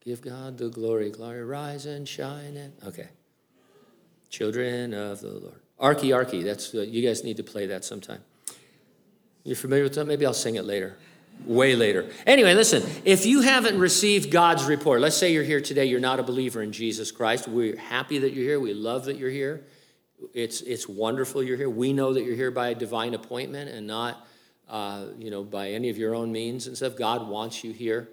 Give 0.00 0.20
God 0.20 0.58
the 0.58 0.68
glory, 0.68 1.10
glory, 1.10 1.44
rise 1.44 1.86
and 1.86 2.08
shine. 2.08 2.56
And, 2.56 2.72
okay. 2.86 3.08
Children 4.34 4.94
of 4.94 5.20
the 5.20 5.28
Lord. 5.28 5.60
Arky, 5.80 6.08
Arky, 6.10 6.42
that's, 6.42 6.74
uh, 6.74 6.80
you 6.80 7.06
guys 7.06 7.22
need 7.22 7.36
to 7.36 7.44
play 7.44 7.66
that 7.66 7.84
sometime. 7.84 8.20
You're 9.44 9.54
familiar 9.54 9.84
with 9.84 9.94
that? 9.94 10.06
Maybe 10.06 10.26
I'll 10.26 10.34
sing 10.34 10.56
it 10.56 10.64
later 10.64 10.96
way 11.46 11.76
later. 11.76 12.10
Anyway, 12.26 12.52
listen, 12.54 12.82
if 13.04 13.26
you 13.26 13.42
haven't 13.42 13.78
received 13.78 14.32
God's 14.32 14.64
report, 14.64 15.00
let's 15.00 15.16
say 15.16 15.32
you're 15.32 15.44
here 15.44 15.60
today, 15.60 15.84
you're 15.84 16.00
not 16.00 16.18
a 16.18 16.24
believer 16.24 16.62
in 16.62 16.72
Jesus 16.72 17.12
Christ. 17.12 17.46
We're 17.46 17.76
happy 17.76 18.18
that 18.18 18.32
you're 18.32 18.44
here. 18.44 18.58
We 18.58 18.74
love 18.74 19.04
that 19.04 19.18
you're 19.18 19.30
here. 19.30 19.64
It's, 20.32 20.62
it's 20.62 20.88
wonderful 20.88 21.42
you're 21.42 21.56
here. 21.56 21.70
We 21.70 21.92
know 21.92 22.12
that 22.14 22.24
you're 22.24 22.36
here 22.36 22.50
by 22.50 22.68
a 22.68 22.74
divine 22.74 23.14
appointment 23.14 23.70
and 23.70 23.86
not, 23.86 24.26
uh, 24.68 25.06
you 25.16 25.30
know, 25.30 25.44
by 25.44 25.70
any 25.70 25.90
of 25.90 25.98
your 25.98 26.12
own 26.12 26.32
means 26.32 26.66
and 26.66 26.76
stuff. 26.76 26.96
God 26.96 27.28
wants 27.28 27.62
you 27.62 27.72
here. 27.72 28.08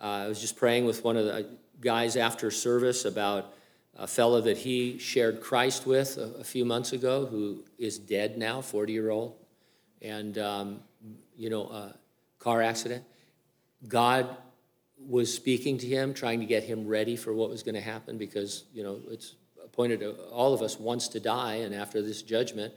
Uh, 0.00 0.04
I 0.24 0.26
was 0.26 0.40
just 0.40 0.56
praying 0.56 0.84
with 0.84 1.04
one 1.04 1.16
of 1.16 1.26
the 1.26 1.48
guys 1.80 2.16
after 2.16 2.50
service 2.50 3.04
about 3.04 3.52
a 3.96 4.06
fellow 4.06 4.40
that 4.40 4.58
he 4.58 4.98
shared 4.98 5.40
Christ 5.40 5.86
with 5.86 6.16
a, 6.18 6.40
a 6.40 6.44
few 6.44 6.64
months 6.64 6.92
ago 6.92 7.26
who 7.26 7.64
is 7.78 7.98
dead 7.98 8.36
now, 8.36 8.60
40 8.60 8.92
year 8.92 9.10
old. 9.10 9.34
And, 10.02 10.36
um, 10.38 10.80
you 11.36 11.50
know, 11.50 11.66
uh, 11.66 11.92
car 12.38 12.62
accident. 12.62 13.04
God 13.88 14.36
was 14.98 15.32
speaking 15.32 15.78
to 15.78 15.86
him, 15.86 16.14
trying 16.14 16.40
to 16.40 16.46
get 16.46 16.62
him 16.62 16.86
ready 16.86 17.16
for 17.16 17.32
what 17.32 17.50
was 17.50 17.62
going 17.62 17.74
to 17.74 17.80
happen 17.80 18.18
because, 18.18 18.64
you 18.72 18.82
know, 18.82 19.00
it's 19.10 19.34
appointed 19.64 20.00
to 20.00 20.12
all 20.30 20.54
of 20.54 20.62
us 20.62 20.78
once 20.78 21.08
to 21.08 21.20
die, 21.20 21.56
and 21.56 21.74
after 21.74 22.00
this 22.00 22.22
judgment, 22.22 22.72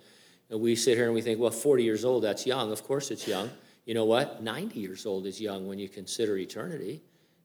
and 0.50 0.60
we 0.62 0.76
sit 0.76 0.98
here 0.98 1.06
and 1.06 1.14
we 1.14 1.22
think, 1.22 1.40
well, 1.40 1.52
40 1.52 1.84
years 1.84 2.06
old, 2.06 2.24
that's 2.24 2.46
young. 2.46 2.72
Of 2.72 2.84
course 2.84 3.12
it's 3.12 3.28
young. 3.28 3.50
You 3.86 3.94
know 3.94 4.06
what? 4.06 4.42
90 4.42 4.80
years 4.80 5.06
old 5.06 5.26
is 5.26 5.40
young 5.40 5.68
when 5.68 5.78
you 5.80 5.90
consider 5.90 6.38
eternity. 6.38 7.02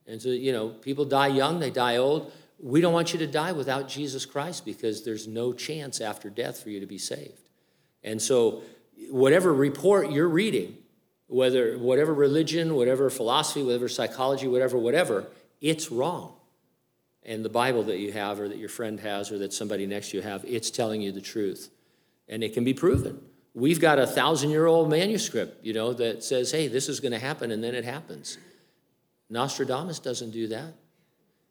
And 0.06 0.22
so, 0.22 0.28
you 0.28 0.52
know, 0.52 0.68
people 0.68 1.04
die 1.04 1.28
young, 1.28 1.58
they 1.58 1.70
die 1.70 1.96
old. 1.96 2.32
We 2.62 2.80
don't 2.80 2.92
want 2.92 3.12
you 3.12 3.18
to 3.18 3.26
die 3.26 3.52
without 3.52 3.88
Jesus 3.88 4.24
Christ 4.24 4.64
because 4.64 5.04
there's 5.04 5.26
no 5.26 5.52
chance 5.52 6.00
after 6.00 6.30
death 6.30 6.62
for 6.62 6.70
you 6.70 6.80
to 6.80 6.86
be 6.86 6.96
saved. 6.96 7.50
And 8.04 8.22
so, 8.22 8.62
whatever 9.10 9.52
report 9.52 10.10
you're 10.10 10.28
reading, 10.28 10.78
whether 11.26 11.76
whatever 11.76 12.14
religion, 12.14 12.74
whatever 12.76 13.10
philosophy, 13.10 13.62
whatever 13.62 13.88
psychology, 13.88 14.46
whatever, 14.46 14.78
whatever, 14.78 15.26
it's 15.60 15.90
wrong. 15.90 16.34
And 17.24 17.44
the 17.44 17.48
Bible 17.48 17.84
that 17.84 17.98
you 17.98 18.12
have, 18.12 18.38
or 18.38 18.48
that 18.48 18.58
your 18.58 18.68
friend 18.68 18.98
has, 19.00 19.32
or 19.32 19.38
that 19.38 19.52
somebody 19.52 19.86
next 19.86 20.10
to 20.10 20.18
you 20.18 20.22
have, 20.22 20.44
it's 20.44 20.70
telling 20.70 21.02
you 21.02 21.10
the 21.10 21.20
truth. 21.20 21.70
And 22.28 22.44
it 22.44 22.52
can 22.52 22.64
be 22.64 22.74
proven. 22.74 23.20
We've 23.54 23.80
got 23.80 23.98
a 23.98 24.06
thousand 24.06 24.50
year 24.50 24.66
old 24.66 24.88
manuscript, 24.88 25.64
you 25.64 25.72
know, 25.72 25.92
that 25.94 26.22
says, 26.22 26.52
hey, 26.52 26.68
this 26.68 26.88
is 26.88 27.00
going 27.00 27.12
to 27.12 27.18
happen, 27.18 27.50
and 27.50 27.62
then 27.62 27.74
it 27.74 27.84
happens. 27.84 28.38
Nostradamus 29.30 29.98
doesn't 29.98 30.30
do 30.30 30.48
that. 30.48 30.74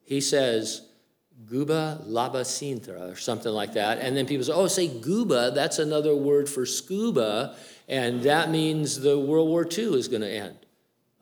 He 0.03 0.21
says, 0.21 0.81
Guba 1.45 2.05
Laba 2.07 2.41
Sintra, 2.41 3.11
or 3.11 3.15
something 3.15 3.51
like 3.51 3.73
that. 3.73 3.99
And 3.99 4.15
then 4.15 4.25
people 4.25 4.45
say, 4.45 4.53
oh, 4.53 4.67
say 4.67 4.87
Guba, 4.87 5.53
that's 5.53 5.79
another 5.79 6.15
word 6.15 6.47
for 6.47 6.65
scuba 6.65 7.55
and 7.91 8.23
that 8.23 8.49
means 8.49 9.01
the 9.01 9.19
World 9.19 9.49
War 9.49 9.67
II 9.69 9.99
is 9.99 10.07
going 10.07 10.21
to 10.21 10.29
end. 10.29 10.55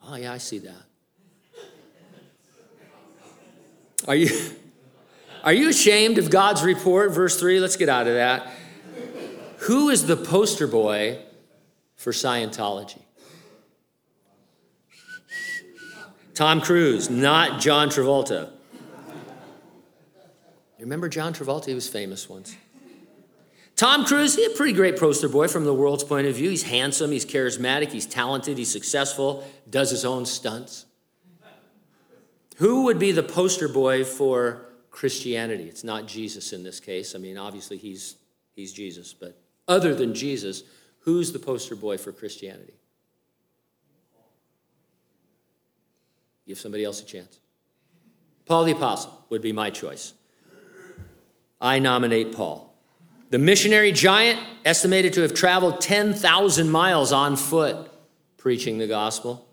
Oh, 0.06 0.14
yeah, 0.14 0.32
I 0.32 0.38
see 0.38 0.58
that. 0.60 0.84
Are 4.06 4.14
you, 4.14 4.30
are 5.42 5.52
you 5.52 5.68
ashamed 5.68 6.16
of 6.16 6.30
God's 6.30 6.62
report? 6.62 7.10
Verse 7.10 7.38
3, 7.38 7.58
let's 7.58 7.76
get 7.76 7.88
out 7.88 8.06
of 8.06 8.14
that. 8.14 8.48
Who 9.62 9.90
is 9.90 10.06
the 10.06 10.16
poster 10.16 10.68
boy 10.68 11.18
for 11.96 12.12
Scientology? 12.12 13.02
Tom 16.34 16.60
Cruise, 16.60 17.10
not 17.10 17.60
John 17.60 17.88
Travolta. 17.88 18.50
Remember 20.80 21.08
John 21.08 21.34
Travolta? 21.34 21.66
He 21.66 21.74
was 21.74 21.88
famous 21.88 22.28
once. 22.28 22.56
Tom 23.76 24.04
Cruise, 24.04 24.34
he's 24.34 24.52
a 24.52 24.56
pretty 24.56 24.72
great 24.72 24.98
poster 24.98 25.28
boy 25.28 25.48
from 25.48 25.64
the 25.64 25.72
world's 25.72 26.04
point 26.04 26.26
of 26.26 26.34
view. 26.34 26.50
He's 26.50 26.64
handsome, 26.64 27.12
he's 27.12 27.24
charismatic, 27.24 27.90
he's 27.90 28.04
talented, 28.04 28.58
he's 28.58 28.70
successful, 28.70 29.42
does 29.70 29.90
his 29.90 30.04
own 30.04 30.26
stunts. 30.26 30.84
Who 32.56 32.84
would 32.84 32.98
be 32.98 33.12
the 33.12 33.22
poster 33.22 33.68
boy 33.68 34.04
for 34.04 34.66
Christianity? 34.90 35.64
It's 35.64 35.82
not 35.82 36.06
Jesus 36.06 36.52
in 36.52 36.62
this 36.62 36.78
case. 36.78 37.14
I 37.14 37.18
mean, 37.18 37.38
obviously 37.38 37.78
he's, 37.78 38.16
he's 38.54 38.72
Jesus, 38.72 39.14
but 39.14 39.40
other 39.66 39.94
than 39.94 40.12
Jesus, 40.12 40.62
who's 41.00 41.32
the 41.32 41.38
poster 41.38 41.74
boy 41.74 41.96
for 41.96 42.12
Christianity? 42.12 42.74
Give 46.46 46.58
somebody 46.58 46.84
else 46.84 47.00
a 47.00 47.06
chance. 47.06 47.38
Paul 48.44 48.64
the 48.64 48.72
Apostle 48.72 49.24
would 49.30 49.40
be 49.40 49.52
my 49.52 49.70
choice. 49.70 50.12
I 51.60 51.78
nominate 51.78 52.32
Paul. 52.34 52.74
The 53.30 53.38
missionary 53.38 53.92
giant, 53.92 54.40
estimated 54.64 55.12
to 55.14 55.22
have 55.22 55.34
traveled 55.34 55.80
10,000 55.80 56.70
miles 56.70 57.12
on 57.12 57.36
foot 57.36 57.90
preaching 58.36 58.78
the 58.78 58.86
gospel. 58.86 59.46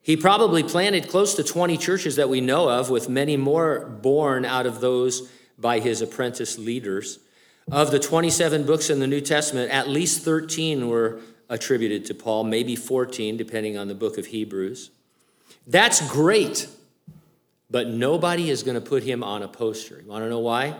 He 0.00 0.16
probably 0.16 0.62
planted 0.62 1.08
close 1.08 1.34
to 1.36 1.44
20 1.44 1.76
churches 1.76 2.16
that 2.16 2.28
we 2.28 2.40
know 2.40 2.68
of, 2.68 2.90
with 2.90 3.08
many 3.08 3.36
more 3.36 3.86
born 3.86 4.44
out 4.44 4.66
of 4.66 4.80
those 4.80 5.30
by 5.56 5.78
his 5.78 6.02
apprentice 6.02 6.58
leaders. 6.58 7.20
Of 7.70 7.92
the 7.92 8.00
27 8.00 8.66
books 8.66 8.90
in 8.90 8.98
the 8.98 9.06
New 9.06 9.20
Testament, 9.20 9.70
at 9.70 9.88
least 9.88 10.22
13 10.24 10.88
were 10.88 11.20
attributed 11.48 12.04
to 12.06 12.14
Paul, 12.14 12.42
maybe 12.44 12.74
14, 12.74 13.36
depending 13.36 13.78
on 13.78 13.86
the 13.86 13.94
book 13.94 14.18
of 14.18 14.26
Hebrews. 14.26 14.90
That's 15.66 16.00
great. 16.10 16.66
but 17.72 17.88
nobody 17.88 18.50
is 18.50 18.62
going 18.62 18.74
to 18.74 18.80
put 18.86 19.02
him 19.02 19.24
on 19.24 19.42
a 19.42 19.48
poster. 19.48 20.00
You 20.04 20.10
want 20.10 20.24
to 20.24 20.28
know 20.28 20.40
why? 20.40 20.76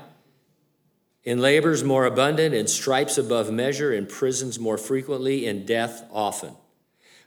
In 1.24 1.40
labors 1.40 1.84
more 1.84 2.04
abundant, 2.04 2.52
in 2.52 2.66
stripes 2.66 3.16
above 3.16 3.52
measure, 3.52 3.92
in 3.92 4.06
prisons 4.06 4.58
more 4.58 4.76
frequently, 4.76 5.46
in 5.46 5.64
death 5.64 6.04
often. 6.12 6.56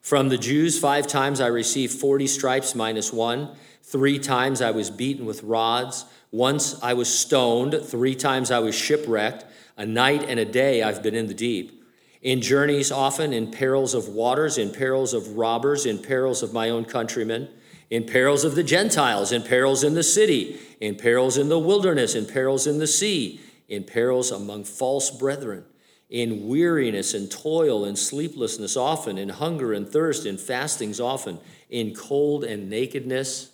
From 0.01 0.27
the 0.27 0.37
Jews, 0.37 0.77
five 0.77 1.07
times 1.07 1.39
I 1.39 1.47
received 1.47 1.97
40 1.99 2.27
stripes 2.27 2.75
minus 2.75 3.13
one. 3.13 3.55
Three 3.83 4.19
times 4.19 4.61
I 4.61 4.71
was 4.71 4.89
beaten 4.89 5.25
with 5.25 5.43
rods. 5.43 6.05
Once 6.31 6.77
I 6.83 6.93
was 6.93 7.07
stoned. 7.07 7.79
Three 7.83 8.15
times 8.15 8.51
I 8.51 8.59
was 8.59 8.75
shipwrecked. 8.75 9.45
A 9.77 9.85
night 9.85 10.25
and 10.27 10.39
a 10.39 10.45
day 10.45 10.83
I've 10.83 11.01
been 11.01 11.15
in 11.15 11.27
the 11.27 11.33
deep. 11.33 11.83
In 12.21 12.41
journeys 12.41 12.91
often, 12.91 13.31
in 13.31 13.49
perils 13.49 13.93
of 13.93 14.09
waters, 14.09 14.57
in 14.57 14.71
perils 14.71 15.13
of 15.13 15.37
robbers, 15.37 15.85
in 15.85 15.99
perils 15.99 16.43
of 16.43 16.51
my 16.51 16.69
own 16.69 16.83
countrymen, 16.83 17.47
in 17.89 18.03
perils 18.03 18.43
of 18.43 18.55
the 18.55 18.63
Gentiles, 18.63 19.31
in 19.31 19.43
perils 19.43 19.83
in 19.83 19.93
the 19.93 20.03
city, 20.03 20.59
in 20.81 20.95
perils 20.95 21.37
in 21.37 21.49
the 21.49 21.59
wilderness, 21.59 22.15
in 22.15 22.25
perils 22.25 22.67
in 22.67 22.79
the 22.79 22.87
sea 22.87 23.39
in 23.67 23.83
perils 23.83 24.31
among 24.31 24.63
false 24.63 25.11
brethren, 25.11 25.65
in 26.09 26.47
weariness 26.47 27.13
and 27.13 27.31
toil 27.31 27.85
and 27.85 27.97
sleeplessness 27.97 28.77
often, 28.77 29.17
in 29.17 29.29
hunger 29.29 29.73
and 29.73 29.89
thirst, 29.89 30.25
in 30.25 30.37
fastings 30.37 30.99
often, 30.99 31.39
in 31.69 31.93
cold 31.93 32.43
and 32.43 32.69
nakedness. 32.69 33.51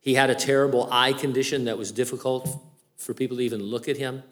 He 0.00 0.14
had 0.14 0.30
a 0.30 0.34
terrible 0.34 0.88
eye 0.90 1.12
condition 1.12 1.66
that 1.66 1.78
was 1.78 1.92
difficult 1.92 2.48
for 2.96 3.14
people 3.14 3.36
to 3.36 3.42
even 3.42 3.62
look 3.62 3.88
at 3.88 3.96
him. 3.96 4.22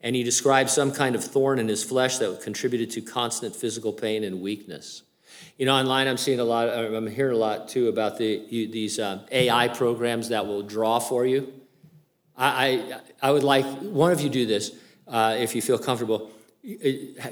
And 0.00 0.14
he 0.14 0.22
described 0.22 0.70
some 0.70 0.92
kind 0.92 1.16
of 1.16 1.24
thorn 1.24 1.58
in 1.58 1.68
his 1.68 1.82
flesh 1.82 2.18
that 2.18 2.40
contributed 2.40 2.90
to 2.92 3.00
constant 3.00 3.56
physical 3.56 3.92
pain 3.92 4.22
and 4.22 4.40
weakness. 4.40 5.02
You 5.56 5.66
know, 5.66 5.74
online 5.74 6.06
I'm 6.06 6.16
seeing 6.16 6.38
a 6.38 6.44
lot, 6.44 6.68
I'm 6.68 7.06
hearing 7.08 7.34
a 7.34 7.38
lot 7.38 7.68
too 7.68 7.88
about 7.88 8.18
the, 8.18 8.46
these 8.48 8.98
uh, 8.98 9.26
AI 9.30 9.68
programs 9.68 10.28
that 10.28 10.46
will 10.46 10.62
draw 10.62 11.00
for 11.00 11.26
you. 11.26 11.52
I, 12.38 12.68
I, 12.68 13.00
I 13.28 13.30
would 13.32 13.42
like 13.42 13.66
one 13.80 14.12
of 14.12 14.20
you 14.20 14.30
do 14.30 14.46
this 14.46 14.72
uh, 15.08 15.36
if 15.38 15.54
you 15.54 15.60
feel 15.60 15.78
comfortable. 15.78 16.30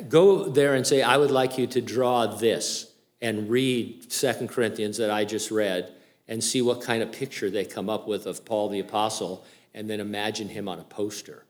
Go 0.09 0.49
there 0.49 0.75
and 0.75 0.87
say, 0.87 1.03
I 1.03 1.17
would 1.17 1.31
like 1.31 1.57
you 1.57 1.67
to 1.69 1.81
draw 1.81 2.27
this 2.27 2.93
and 3.21 3.49
read 3.49 4.13
Second 4.13 4.49
Corinthians 4.49 4.97
that 4.99 5.11
I 5.11 5.25
just 5.25 5.51
read 5.51 5.93
and 6.29 6.43
see 6.43 6.61
what 6.61 6.81
kind 6.81 7.03
of 7.03 7.13
picture 7.13 7.51
they 7.51 7.65
come 7.65 7.89
up 7.89 8.09
with 8.09 8.27
of 8.27 8.45
Paul 8.45 8.69
the 8.69 8.81
Apostle 8.81 9.45
and 9.75 9.89
then 9.89 10.01
imagine 10.01 10.49
him 10.49 10.69
on 10.69 10.81
a 10.81 10.85
poster. 10.85 11.45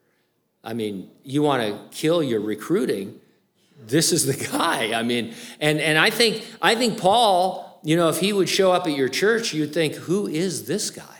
I 0.63 0.75
mean, 0.75 1.11
you 1.23 1.43
want 1.43 1.63
to 1.63 1.97
kill 1.97 2.23
your 2.23 2.41
recruiting. 2.41 3.21
This 3.87 4.13
is 4.13 4.27
the 4.27 4.49
guy. 4.53 4.99
I 4.99 5.03
mean, 5.03 5.35
and, 5.61 5.81
and 5.81 5.97
I 5.97 6.11
think 6.11 6.45
I 6.61 6.75
think 6.75 6.99
Paul, 6.99 7.81
you 7.85 7.97
know, 7.97 8.09
if 8.09 8.19
he 8.19 8.33
would 8.33 8.49
show 8.49 8.73
up 8.73 8.87
at 8.87 8.95
your 8.95 9.09
church, 9.09 9.55
you'd 9.55 9.73
think, 9.73 9.95
who 9.95 10.27
is 10.27 10.67
this 10.67 10.91
guy? 10.91 11.16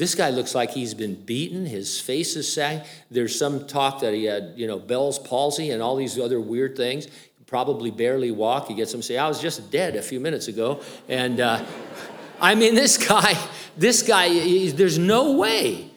This 0.00 0.14
guy 0.14 0.30
looks 0.30 0.54
like 0.54 0.70
he's 0.70 0.94
been 0.94 1.14
beaten. 1.14 1.66
His 1.66 2.00
face 2.00 2.34
is 2.34 2.50
sagged. 2.50 2.86
There's 3.10 3.38
some 3.38 3.66
talk 3.66 4.00
that 4.00 4.14
he 4.14 4.24
had, 4.24 4.54
you 4.56 4.66
know, 4.66 4.78
Bell's 4.78 5.18
palsy 5.18 5.72
and 5.72 5.82
all 5.82 5.94
these 5.94 6.18
other 6.18 6.40
weird 6.40 6.74
things. 6.74 7.06
Probably 7.44 7.90
barely 7.90 8.30
walk. 8.30 8.70
You 8.70 8.76
get 8.76 8.88
some 8.88 9.02
say, 9.02 9.18
I 9.18 9.28
was 9.28 9.42
just 9.42 9.70
dead 9.70 9.96
a 9.96 10.02
few 10.02 10.18
minutes 10.18 10.48
ago. 10.48 10.80
And 11.06 11.38
uh, 11.38 11.62
I 12.40 12.54
mean, 12.54 12.74
this 12.74 12.96
guy, 12.96 13.36
this 13.76 14.00
guy, 14.00 14.70
there's 14.70 14.96
no 14.96 15.32
way, 15.36 15.90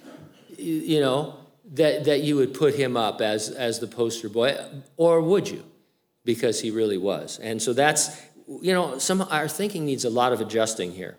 you 0.57 0.99
know, 0.99 1.37
that, 1.71 2.03
that 2.03 2.23
you 2.23 2.35
would 2.35 2.53
put 2.53 2.75
him 2.75 2.97
up 2.97 3.21
as, 3.21 3.51
as 3.51 3.79
the 3.79 3.87
poster 3.87 4.27
boy, 4.27 4.57
or 4.97 5.21
would 5.21 5.47
you? 5.47 5.63
Because 6.25 6.59
he 6.59 6.71
really 6.71 6.97
was. 6.97 7.39
And 7.39 7.61
so 7.61 7.71
that's, 7.71 8.21
you 8.61 8.73
know, 8.73 8.97
some 8.97 9.21
our 9.21 9.47
thinking 9.47 9.85
needs 9.85 10.03
a 10.03 10.09
lot 10.09 10.33
of 10.33 10.41
adjusting 10.41 10.91
here. 10.91 11.15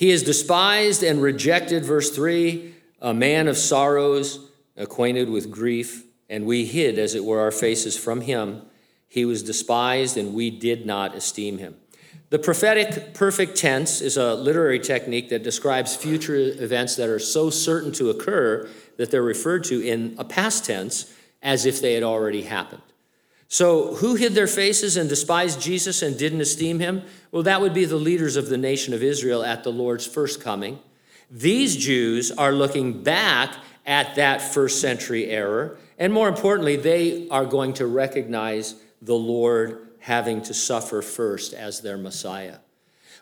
He 0.00 0.12
is 0.12 0.22
despised 0.22 1.02
and 1.02 1.20
rejected, 1.20 1.84
verse 1.84 2.08
3, 2.08 2.74
a 3.02 3.12
man 3.12 3.48
of 3.48 3.58
sorrows, 3.58 4.48
acquainted 4.74 5.28
with 5.28 5.50
grief, 5.50 6.04
and 6.30 6.46
we 6.46 6.64
hid, 6.64 6.98
as 6.98 7.14
it 7.14 7.22
were, 7.22 7.38
our 7.38 7.50
faces 7.50 7.98
from 7.98 8.22
him. 8.22 8.62
He 9.08 9.26
was 9.26 9.42
despised, 9.42 10.16
and 10.16 10.32
we 10.32 10.48
did 10.48 10.86
not 10.86 11.14
esteem 11.14 11.58
him. 11.58 11.76
The 12.30 12.38
prophetic 12.38 13.12
perfect 13.12 13.58
tense 13.58 14.00
is 14.00 14.16
a 14.16 14.34
literary 14.36 14.80
technique 14.80 15.28
that 15.28 15.42
describes 15.42 15.94
future 15.94 16.34
events 16.34 16.96
that 16.96 17.10
are 17.10 17.18
so 17.18 17.50
certain 17.50 17.92
to 17.92 18.08
occur 18.08 18.70
that 18.96 19.10
they're 19.10 19.22
referred 19.22 19.64
to 19.64 19.86
in 19.86 20.14
a 20.16 20.24
past 20.24 20.64
tense 20.64 21.14
as 21.42 21.66
if 21.66 21.82
they 21.82 21.92
had 21.92 22.04
already 22.04 22.40
happened. 22.40 22.80
So, 23.52 23.96
who 23.96 24.14
hid 24.14 24.34
their 24.34 24.46
faces 24.46 24.96
and 24.96 25.08
despised 25.08 25.60
Jesus 25.60 26.02
and 26.02 26.16
didn't 26.16 26.40
esteem 26.40 26.78
him? 26.78 27.02
Well, 27.32 27.42
that 27.42 27.60
would 27.60 27.74
be 27.74 27.84
the 27.84 27.96
leaders 27.96 28.36
of 28.36 28.48
the 28.48 28.56
nation 28.56 28.94
of 28.94 29.02
Israel 29.02 29.42
at 29.44 29.64
the 29.64 29.72
Lord's 29.72 30.06
first 30.06 30.40
coming. 30.40 30.78
These 31.28 31.76
Jews 31.76 32.30
are 32.30 32.52
looking 32.52 33.02
back 33.02 33.56
at 33.84 34.14
that 34.14 34.40
first 34.40 34.80
century 34.80 35.26
error, 35.26 35.78
and 35.98 36.12
more 36.12 36.28
importantly, 36.28 36.76
they 36.76 37.28
are 37.30 37.44
going 37.44 37.72
to 37.74 37.88
recognize 37.88 38.76
the 39.02 39.16
Lord 39.16 39.88
having 39.98 40.42
to 40.42 40.54
suffer 40.54 41.02
first 41.02 41.52
as 41.52 41.80
their 41.80 41.98
Messiah. 41.98 42.58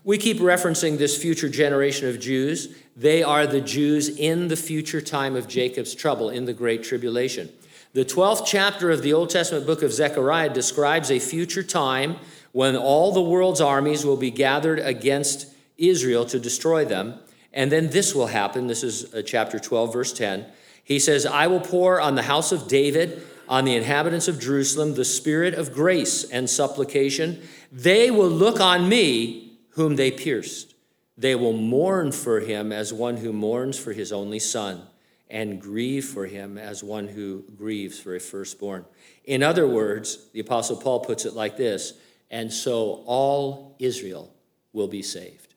We 0.04 0.18
keep 0.18 0.40
referencing 0.40 0.98
this 0.98 1.20
future 1.20 1.48
generation 1.48 2.06
of 2.06 2.20
Jews. 2.20 2.76
They 2.94 3.22
are 3.22 3.46
the 3.46 3.62
Jews 3.62 4.10
in 4.10 4.48
the 4.48 4.56
future 4.56 5.00
time 5.00 5.36
of 5.36 5.48
Jacob's 5.48 5.94
trouble, 5.94 6.28
in 6.28 6.44
the 6.44 6.52
Great 6.52 6.82
Tribulation. 6.82 7.48
The 7.94 8.04
12th 8.04 8.44
chapter 8.44 8.90
of 8.90 9.00
the 9.00 9.14
Old 9.14 9.30
Testament 9.30 9.64
book 9.64 9.82
of 9.82 9.94
Zechariah 9.94 10.50
describes 10.50 11.10
a 11.10 11.18
future 11.18 11.62
time 11.62 12.16
when 12.52 12.76
all 12.76 13.12
the 13.12 13.22
world's 13.22 13.62
armies 13.62 14.04
will 14.04 14.18
be 14.18 14.30
gathered 14.30 14.78
against 14.78 15.46
Israel 15.78 16.26
to 16.26 16.38
destroy 16.38 16.84
them. 16.84 17.18
And 17.50 17.72
then 17.72 17.88
this 17.88 18.14
will 18.14 18.26
happen. 18.26 18.66
This 18.66 18.84
is 18.84 19.14
uh, 19.14 19.22
chapter 19.22 19.58
12, 19.58 19.90
verse 19.90 20.12
10. 20.12 20.44
He 20.84 20.98
says, 20.98 21.24
I 21.24 21.46
will 21.46 21.60
pour 21.60 21.98
on 21.98 22.14
the 22.14 22.22
house 22.22 22.52
of 22.52 22.68
David, 22.68 23.22
on 23.48 23.64
the 23.64 23.74
inhabitants 23.74 24.28
of 24.28 24.38
Jerusalem, 24.38 24.94
the 24.94 25.04
spirit 25.04 25.54
of 25.54 25.72
grace 25.72 26.24
and 26.24 26.50
supplication. 26.50 27.40
They 27.72 28.10
will 28.10 28.28
look 28.28 28.60
on 28.60 28.90
me, 28.90 29.60
whom 29.70 29.96
they 29.96 30.10
pierced. 30.10 30.74
They 31.16 31.34
will 31.34 31.54
mourn 31.54 32.12
for 32.12 32.40
him 32.40 32.70
as 32.70 32.92
one 32.92 33.16
who 33.16 33.32
mourns 33.32 33.78
for 33.78 33.94
his 33.94 34.12
only 34.12 34.40
son 34.40 34.82
and 35.30 35.60
grieve 35.60 36.04
for 36.04 36.26
him 36.26 36.56
as 36.58 36.82
one 36.82 37.06
who 37.06 37.44
grieves 37.56 37.98
for 37.98 38.14
a 38.14 38.20
firstborn. 38.20 38.84
In 39.24 39.42
other 39.42 39.66
words, 39.66 40.28
the 40.32 40.40
Apostle 40.40 40.76
Paul 40.76 41.00
puts 41.00 41.24
it 41.24 41.34
like 41.34 41.56
this 41.56 41.94
and 42.30 42.52
so 42.52 43.02
all 43.06 43.76
Israel 43.78 44.32
will 44.72 44.88
be 44.88 45.02
saved. 45.02 45.54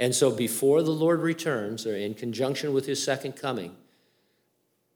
And 0.00 0.14
so 0.14 0.30
before 0.30 0.82
the 0.82 0.90
Lord 0.90 1.20
returns, 1.20 1.86
or 1.86 1.96
in 1.96 2.14
conjunction 2.14 2.72
with 2.72 2.86
his 2.86 3.02
second 3.02 3.32
coming, 3.32 3.76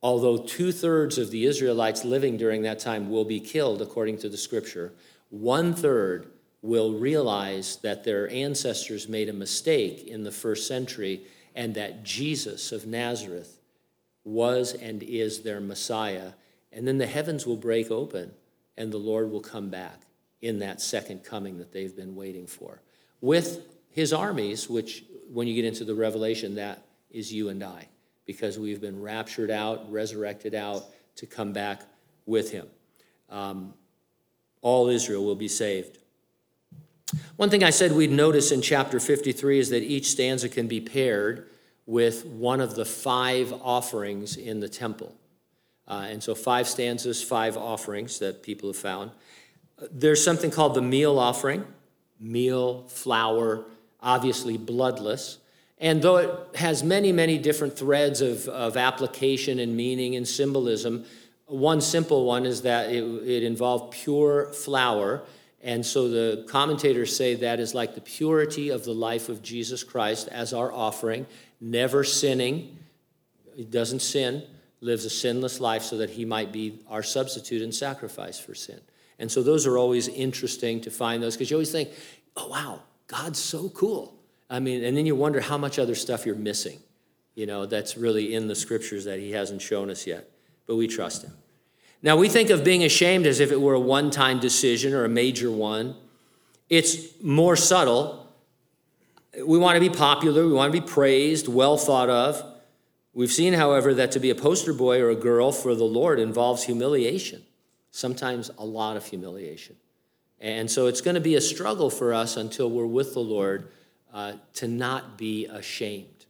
although 0.03 0.38
two 0.38 0.72
thirds 0.72 1.18
of 1.18 1.31
the 1.31 1.44
Israelites 1.44 2.05
living 2.05 2.37
during 2.37 2.62
that 2.62 2.79
time 2.79 3.11
will 3.11 3.25
be 3.25 3.40
killed, 3.40 3.83
according 3.83 4.18
to 4.18 4.29
the 4.29 4.37
scripture, 4.37 4.92
one 5.31 5.75
third 5.75 6.29
will 6.62 6.92
realize 6.92 7.77
that 7.83 8.05
their 8.05 8.31
ancestors 8.31 9.09
made 9.09 9.29
a 9.29 9.33
mistake 9.33 10.07
in 10.07 10.22
the 10.22 10.31
first 10.31 10.68
century 10.68 11.22
and 11.55 11.75
that 11.75 12.05
Jesus 12.05 12.70
of 12.70 12.87
Nazareth 12.87 13.59
was 14.24 14.72
and 14.74 15.02
is 15.02 15.42
their 15.42 15.61
Messiah. 15.61 16.32
And 16.72 16.87
then 16.87 16.98
the 16.98 17.06
heavens 17.06 17.46
will 17.46 17.56
break 17.56 17.90
open 17.90 18.32
and 18.76 18.92
the 18.92 18.98
Lord 18.98 19.30
will 19.30 19.40
come 19.40 19.68
back 19.68 20.02
in 20.40 20.58
that 20.61 20.80
second 20.80 21.24
coming 21.24 21.58
that 21.58 21.72
they've 21.72 21.94
been 21.94 22.16
waiting 22.16 22.46
for 22.46 22.82
with 23.22 23.66
his 23.90 24.12
armies, 24.12 24.68
which, 24.68 25.04
when 25.30 25.46
you 25.46 25.54
get 25.54 25.64
into 25.64 25.85
the 25.85 25.94
revelation, 25.94 26.56
that 26.56 26.85
is 27.11 27.32
you 27.32 27.48
and 27.48 27.62
I, 27.62 27.88
because 28.26 28.58
we've 28.58 28.80
been 28.80 29.00
raptured 29.00 29.50
out, 29.50 29.90
resurrected 29.90 30.54
out 30.54 30.85
to 31.16 31.26
come 31.26 31.54
back 31.54 31.82
with 32.26 32.50
him. 32.50 32.66
Um, 33.30 33.72
all 34.61 34.88
Israel 34.88 35.24
will 35.24 35.37
be 35.37 35.48
saved. 35.48 35.98
One 37.37 37.50
thing 37.50 37.62
I 37.62 37.70
said 37.70 37.92
we'd 37.92 38.11
notice 38.11 38.52
in 38.52 38.62
chapter 38.62 38.98
53 38.98 39.58
is 39.58 39.70
that 39.70 39.82
each 39.82 40.11
stanza 40.11 40.48
can 40.48 40.66
be 40.66 40.80
paired 40.80 41.48
with 41.92 42.24
one 42.24 42.62
of 42.62 42.74
the 42.74 42.87
five 42.87 43.52
offerings 43.62 44.38
in 44.38 44.61
the 44.61 44.68
temple. 44.68 45.14
Uh, 45.87 46.07
and 46.09 46.22
so, 46.22 46.35
five 46.35 46.66
stanzas, 46.66 47.22
five 47.22 47.55
offerings 47.55 48.18
that 48.18 48.42
people 48.42 48.70
have 48.70 48.78
found. 48.78 49.11
There's 49.90 50.24
something 50.24 50.50
called 50.50 50.74
the 50.74 50.81
meal 50.81 51.18
offering 51.18 51.66
meal, 52.18 52.85
flour, 52.88 53.64
obviously 54.00 54.57
bloodless. 54.57 55.38
And 55.78 56.00
though 56.00 56.16
it 56.16 56.57
has 56.57 56.83
many, 56.83 57.12
many 57.12 57.37
different 57.37 57.76
threads 57.76 58.22
of, 58.22 58.48
of 58.48 58.76
application 58.76 59.59
and 59.59 59.76
meaning 59.76 60.16
and 60.16 60.26
symbolism, 60.26 61.05
one 61.46 61.81
simple 61.83 62.24
one 62.24 62.46
is 62.46 62.62
that 62.62 62.90
it, 62.90 63.02
it 63.02 63.42
involved 63.42 63.92
pure 63.92 64.52
flour. 64.52 65.24
And 65.61 65.85
so 65.85 66.09
the 66.09 66.44
commentators 66.48 67.14
say 67.14 67.35
that 67.35 67.61
is 67.61 67.74
like 67.74 67.94
the 67.94 68.00
purity 68.00 68.70
of 68.70 68.85
the 68.85 68.94
life 68.94 69.28
of 69.28 69.42
Jesus 69.42 69.85
Christ 69.85 70.28
as 70.28 70.55
our 70.55 70.72
offering 70.72 71.26
never 71.62 72.05
sinning, 72.05 72.77
he 73.55 73.64
doesn't 73.64 74.01
sin, 74.01 74.42
lives 74.81 75.05
a 75.05 75.11
sinless 75.11 75.61
life 75.61 75.83
so 75.83 75.96
that 75.98 76.11
he 76.11 76.25
might 76.25 76.53
be 76.53 76.81
our 76.88 77.03
substitute 77.03 77.62
and 77.62 77.75
sacrifice 77.75 78.38
for 78.38 78.55
sin. 78.55 78.81
And 79.18 79.31
so 79.31 79.42
those 79.42 79.66
are 79.66 79.79
always 79.79 80.09
interesting 80.09 80.81
to 80.81 80.90
find 80.90 81.22
those 81.22 81.37
because 81.37 81.51
you 81.51 81.57
always 81.57 81.70
think, 81.70 81.90
oh, 82.37 82.48
wow, 82.48 82.83
God's 83.07 83.38
so 83.38 83.68
cool. 83.70 84.18
I 84.51 84.59
mean, 84.59 84.83
and 84.85 84.96
then 84.96 85.07
you 85.07 85.14
wonder 85.14 85.40
how 85.40 85.57
much 85.57 85.79
other 85.79 85.94
stuff 85.94 86.27
you're 86.27 86.35
missing, 86.35 86.81
you 87.37 87.46
know, 87.46 87.64
that's 87.64 87.96
really 87.96 88.35
in 88.35 88.48
the 88.48 88.55
scriptures 88.55 89.05
that 89.05 89.20
he 89.20 89.31
hasn't 89.31 89.62
shown 89.62 89.88
us 89.88 90.07
yet. 90.07 90.29
But 90.66 90.77
we 90.77 90.88
trust 90.88 91.22
him. 91.22 91.33
Now, 92.03 92.16
we 92.16 92.29
think 92.29 92.51
of 92.51 92.64
being 92.64 92.83
ashamed 92.83 93.27
as 93.27 93.38
if 93.38 93.53
it 93.53 93.61
were 93.61 93.75
a 93.75 93.81
one 93.81 94.11
time 94.11 94.40
decision 94.40 94.92
or 94.92 95.05
a 95.05 95.09
major 95.09 95.51
one. 95.51 95.94
It's 96.68 97.20
more 97.22 97.55
subtle. 97.55 98.21
We 99.35 99.59
want 99.59 99.77
to 99.77 99.81
be 99.81 99.88
popular, 99.88 100.47
we 100.47 100.53
want 100.53 100.73
to 100.73 100.81
be 100.81 100.87
praised, 100.87 101.49
well 101.49 101.79
thought 101.79 102.11
of. 102.11 102.42
We've 103.14 103.33
seen, 103.33 103.55
however, 103.55 103.95
that 103.95 104.12
to 104.12 104.21
be 104.21 104.31
a 104.31 104.35
poster 104.35 104.73
boy 104.73 105.01
or 105.01 105.11
a 105.11 105.14
girl 105.14 105.53
for 105.53 105.75
the 105.75 105.85
Lord 105.85 106.18
involves 106.18 106.64
humiliation, 106.64 107.42
sometimes 107.90 108.51
a 108.59 108.64
lot 108.64 108.97
of 108.97 109.07
humiliation. 109.07 109.77
And 110.40 110.71
so 110.71 110.87
it's 110.87 111.01
going 111.01 111.14
to 111.14 111.21
be 111.21 111.37
a 111.37 111.40
struggle 111.40 111.88
for 111.88 112.12
us 112.12 112.37
until 112.37 112.71
we're 112.71 112.87
with 112.87 113.14
the 113.14 113.21
Lord 113.21 113.68
uh, 114.12 114.35
to 114.55 114.68
not 114.68 115.16
be 115.16 115.47
ashamed. 115.47 116.27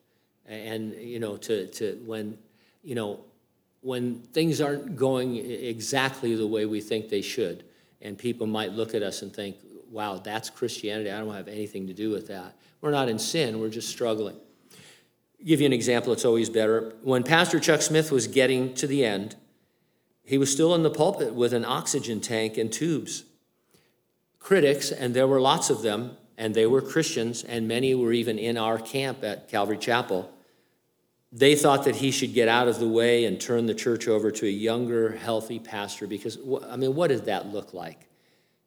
And, 0.46 0.92
you 0.94 1.18
know, 1.18 1.36
to, 1.38 1.66
to 1.68 2.00
when, 2.04 2.36
you 2.82 2.94
know, 2.94 3.20
when 3.80 4.20
things 4.20 4.60
aren't 4.60 4.96
going 4.96 5.36
exactly 5.36 6.34
the 6.34 6.46
way 6.46 6.66
we 6.66 6.80
think 6.80 7.08
they 7.08 7.22
should, 7.22 7.64
and 8.00 8.18
people 8.18 8.46
might 8.46 8.72
look 8.72 8.94
at 8.94 9.02
us 9.02 9.22
and 9.22 9.34
think, 9.34 9.56
wow, 9.90 10.18
that's 10.18 10.50
Christianity. 10.50 11.10
I 11.10 11.18
don't 11.18 11.32
have 11.34 11.48
anything 11.48 11.86
to 11.86 11.92
do 11.94 12.10
with 12.10 12.28
that. 12.28 12.54
We're 12.82 12.90
not 12.90 13.08
in 13.08 13.18
sin, 13.18 13.60
we're 13.60 13.70
just 13.70 13.88
struggling. 13.88 14.36
give 15.42 15.60
you 15.60 15.66
an 15.66 15.72
example, 15.72 16.12
it's 16.12 16.24
always 16.24 16.50
better. 16.50 16.92
When 17.02 17.22
Pastor 17.22 17.58
Chuck 17.58 17.80
Smith 17.80 18.10
was 18.12 18.26
getting 18.26 18.74
to 18.74 18.86
the 18.86 19.04
end, 19.04 19.36
he 20.24 20.36
was 20.36 20.52
still 20.52 20.74
in 20.74 20.82
the 20.82 20.90
pulpit 20.90 21.32
with 21.32 21.52
an 21.52 21.64
oxygen 21.64 22.20
tank 22.20 22.58
and 22.58 22.72
tubes. 22.72 23.24
Critics, 24.40 24.90
and 24.90 25.14
there 25.14 25.28
were 25.28 25.40
lots 25.40 25.70
of 25.70 25.82
them, 25.82 26.16
and 26.36 26.54
they 26.54 26.66
were 26.66 26.82
Christians, 26.82 27.44
and 27.44 27.68
many 27.68 27.94
were 27.94 28.12
even 28.12 28.36
in 28.38 28.58
our 28.58 28.78
camp 28.78 29.22
at 29.22 29.48
Calvary 29.48 29.78
Chapel. 29.78 30.32
They 31.30 31.54
thought 31.54 31.84
that 31.84 31.96
he 31.96 32.10
should 32.10 32.34
get 32.34 32.48
out 32.48 32.66
of 32.66 32.80
the 32.80 32.88
way 32.88 33.24
and 33.24 33.40
turn 33.40 33.66
the 33.66 33.74
church 33.74 34.08
over 34.08 34.32
to 34.32 34.46
a 34.46 34.50
younger, 34.50 35.12
healthy 35.12 35.60
pastor 35.60 36.08
because, 36.08 36.36
I 36.68 36.76
mean, 36.76 36.96
what 36.96 37.08
did 37.08 37.26
that 37.26 37.46
look 37.46 37.72
like? 37.72 38.08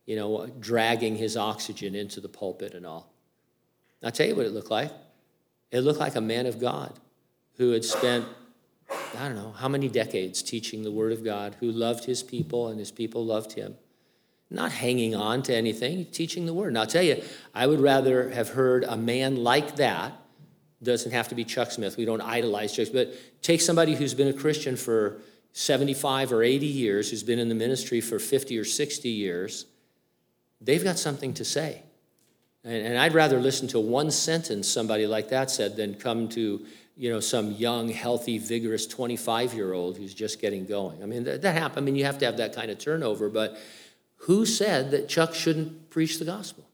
You 0.06 0.16
know, 0.16 0.48
dragging 0.60 1.18
his 1.18 1.36
oxygen 1.36 1.96
into 1.96 2.22
the 2.22 2.30
pulpit 2.30 2.74
and 2.74 2.86
all. 2.86 3.15
I'll 4.04 4.12
tell 4.12 4.28
you 4.28 4.36
what 4.36 4.46
it 4.46 4.54
looked 4.54 4.72
like. 4.72 4.92
It 5.72 5.82
looked 5.82 6.00
like 6.00 6.16
a 6.16 6.22
man 6.22 6.46
of 6.46 6.60
God 6.60 6.94
who 7.58 7.72
had 7.72 7.84
spent, 7.84 8.26
I 9.18 9.28
don't 9.28 9.36
know, 9.36 9.52
how 9.52 9.68
many 9.68 9.90
decades 9.90 10.44
teaching 10.44 10.84
the 10.84 10.92
Word 10.92 11.12
of 11.12 11.24
God, 11.24 11.56
who 11.60 11.72
loved 11.72 12.06
his 12.06 12.22
people 12.24 12.68
and 12.68 12.80
his 12.80 12.92
people 12.92 13.26
loved 13.26 13.54
him 13.54 13.76
not 14.50 14.72
hanging 14.72 15.16
on 15.16 15.42
to 15.44 15.56
anything, 15.56 16.06
teaching 16.06 16.46
the 16.46 16.54
word. 16.54 16.70
And 16.70 16.78
I'll 16.78 16.88
tell 16.88 17.04
you, 17.04 17.22
I 17.54 17.68
would 17.68 17.80
rather 17.80 18.30
have 18.30 18.50
heard 18.50 18.84
a 18.84 18.98
man 18.98 19.38
like 19.44 19.78
that, 19.78 20.14
doesn't 20.84 21.12
have 21.12 21.30
to 21.30 21.36
be 21.36 21.44
Chuck 21.44 21.72
Smith, 21.72 21.98
we 21.98 22.06
don't 22.06 22.22
idolize 22.22 22.76
Chuck, 22.76 22.90
but 22.94 23.14
take 23.42 23.62
somebody 23.62 23.96
who's 23.96 24.14
been 24.14 24.28
a 24.28 24.34
Christian 24.34 24.76
for 24.76 25.22
75 25.54 26.32
or 26.32 26.44
80 26.44 26.66
years, 26.66 27.10
who's 27.10 27.24
been 27.24 27.40
in 27.40 27.50
the 27.50 27.56
ministry 27.56 28.02
for 28.02 28.20
50 28.20 28.58
or 28.58 28.66
60 28.66 29.10
years, 29.10 29.66
they've 30.62 30.84
got 30.84 31.00
something 31.00 31.34
to 31.36 31.46
say. 31.46 31.82
And, 32.66 32.88
and 32.88 32.98
I'd 32.98 33.14
rather 33.14 33.40
listen 33.40 33.68
to 33.70 33.80
one 33.80 34.12
sentence 34.12 34.68
somebody 34.68 35.08
like 35.08 35.30
that 35.30 35.50
said 35.50 35.78
than 35.78 35.94
come 35.94 36.28
to 36.30 36.66
you 36.98 37.12
know, 37.12 37.20
some 37.20 37.52
young, 37.52 37.90
healthy, 37.90 38.38
vigorous 38.38 38.88
25 38.88 39.54
year 39.54 39.74
old 39.74 39.98
who's 39.98 40.14
just 40.14 40.40
getting 40.40 40.66
going. 40.66 41.04
I 41.04 41.06
mean, 41.06 41.24
that, 41.26 41.42
that 41.42 41.54
happens. 41.54 41.78
I 41.78 41.82
mean, 41.82 41.96
you 41.96 42.06
have 42.06 42.18
to 42.20 42.26
have 42.26 42.38
that 42.38 42.56
kind 42.56 42.72
of 42.72 42.80
turnover, 42.80 43.30
but 43.30 43.58
who 44.18 44.46
said 44.46 44.92
that 44.92 45.10
Chuck 45.10 45.34
shouldn't 45.34 45.90
preach 45.90 46.20
the 46.20 46.26
gospel? 46.26 46.66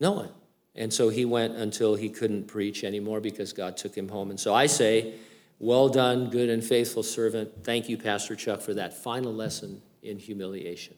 No 0.00 0.12
one. 0.12 0.30
And 0.74 0.92
so 0.92 1.10
he 1.10 1.24
went 1.24 1.54
until 1.54 1.94
he 1.94 2.08
couldn't 2.08 2.48
preach 2.48 2.82
anymore 2.82 3.20
because 3.20 3.52
God 3.52 3.76
took 3.76 3.94
him 3.94 4.08
home. 4.08 4.30
And 4.30 4.40
so 4.40 4.54
I 4.54 4.66
say, 4.66 5.14
well 5.58 5.88
done, 5.88 6.30
good 6.30 6.48
and 6.48 6.64
faithful 6.64 7.02
servant. 7.02 7.62
Thank 7.62 7.88
you, 7.88 7.96
Pastor 7.96 8.34
Chuck, 8.34 8.60
for 8.60 8.74
that 8.74 8.94
final 8.94 9.32
lesson 9.32 9.80
in 10.02 10.18
humiliation. 10.18 10.96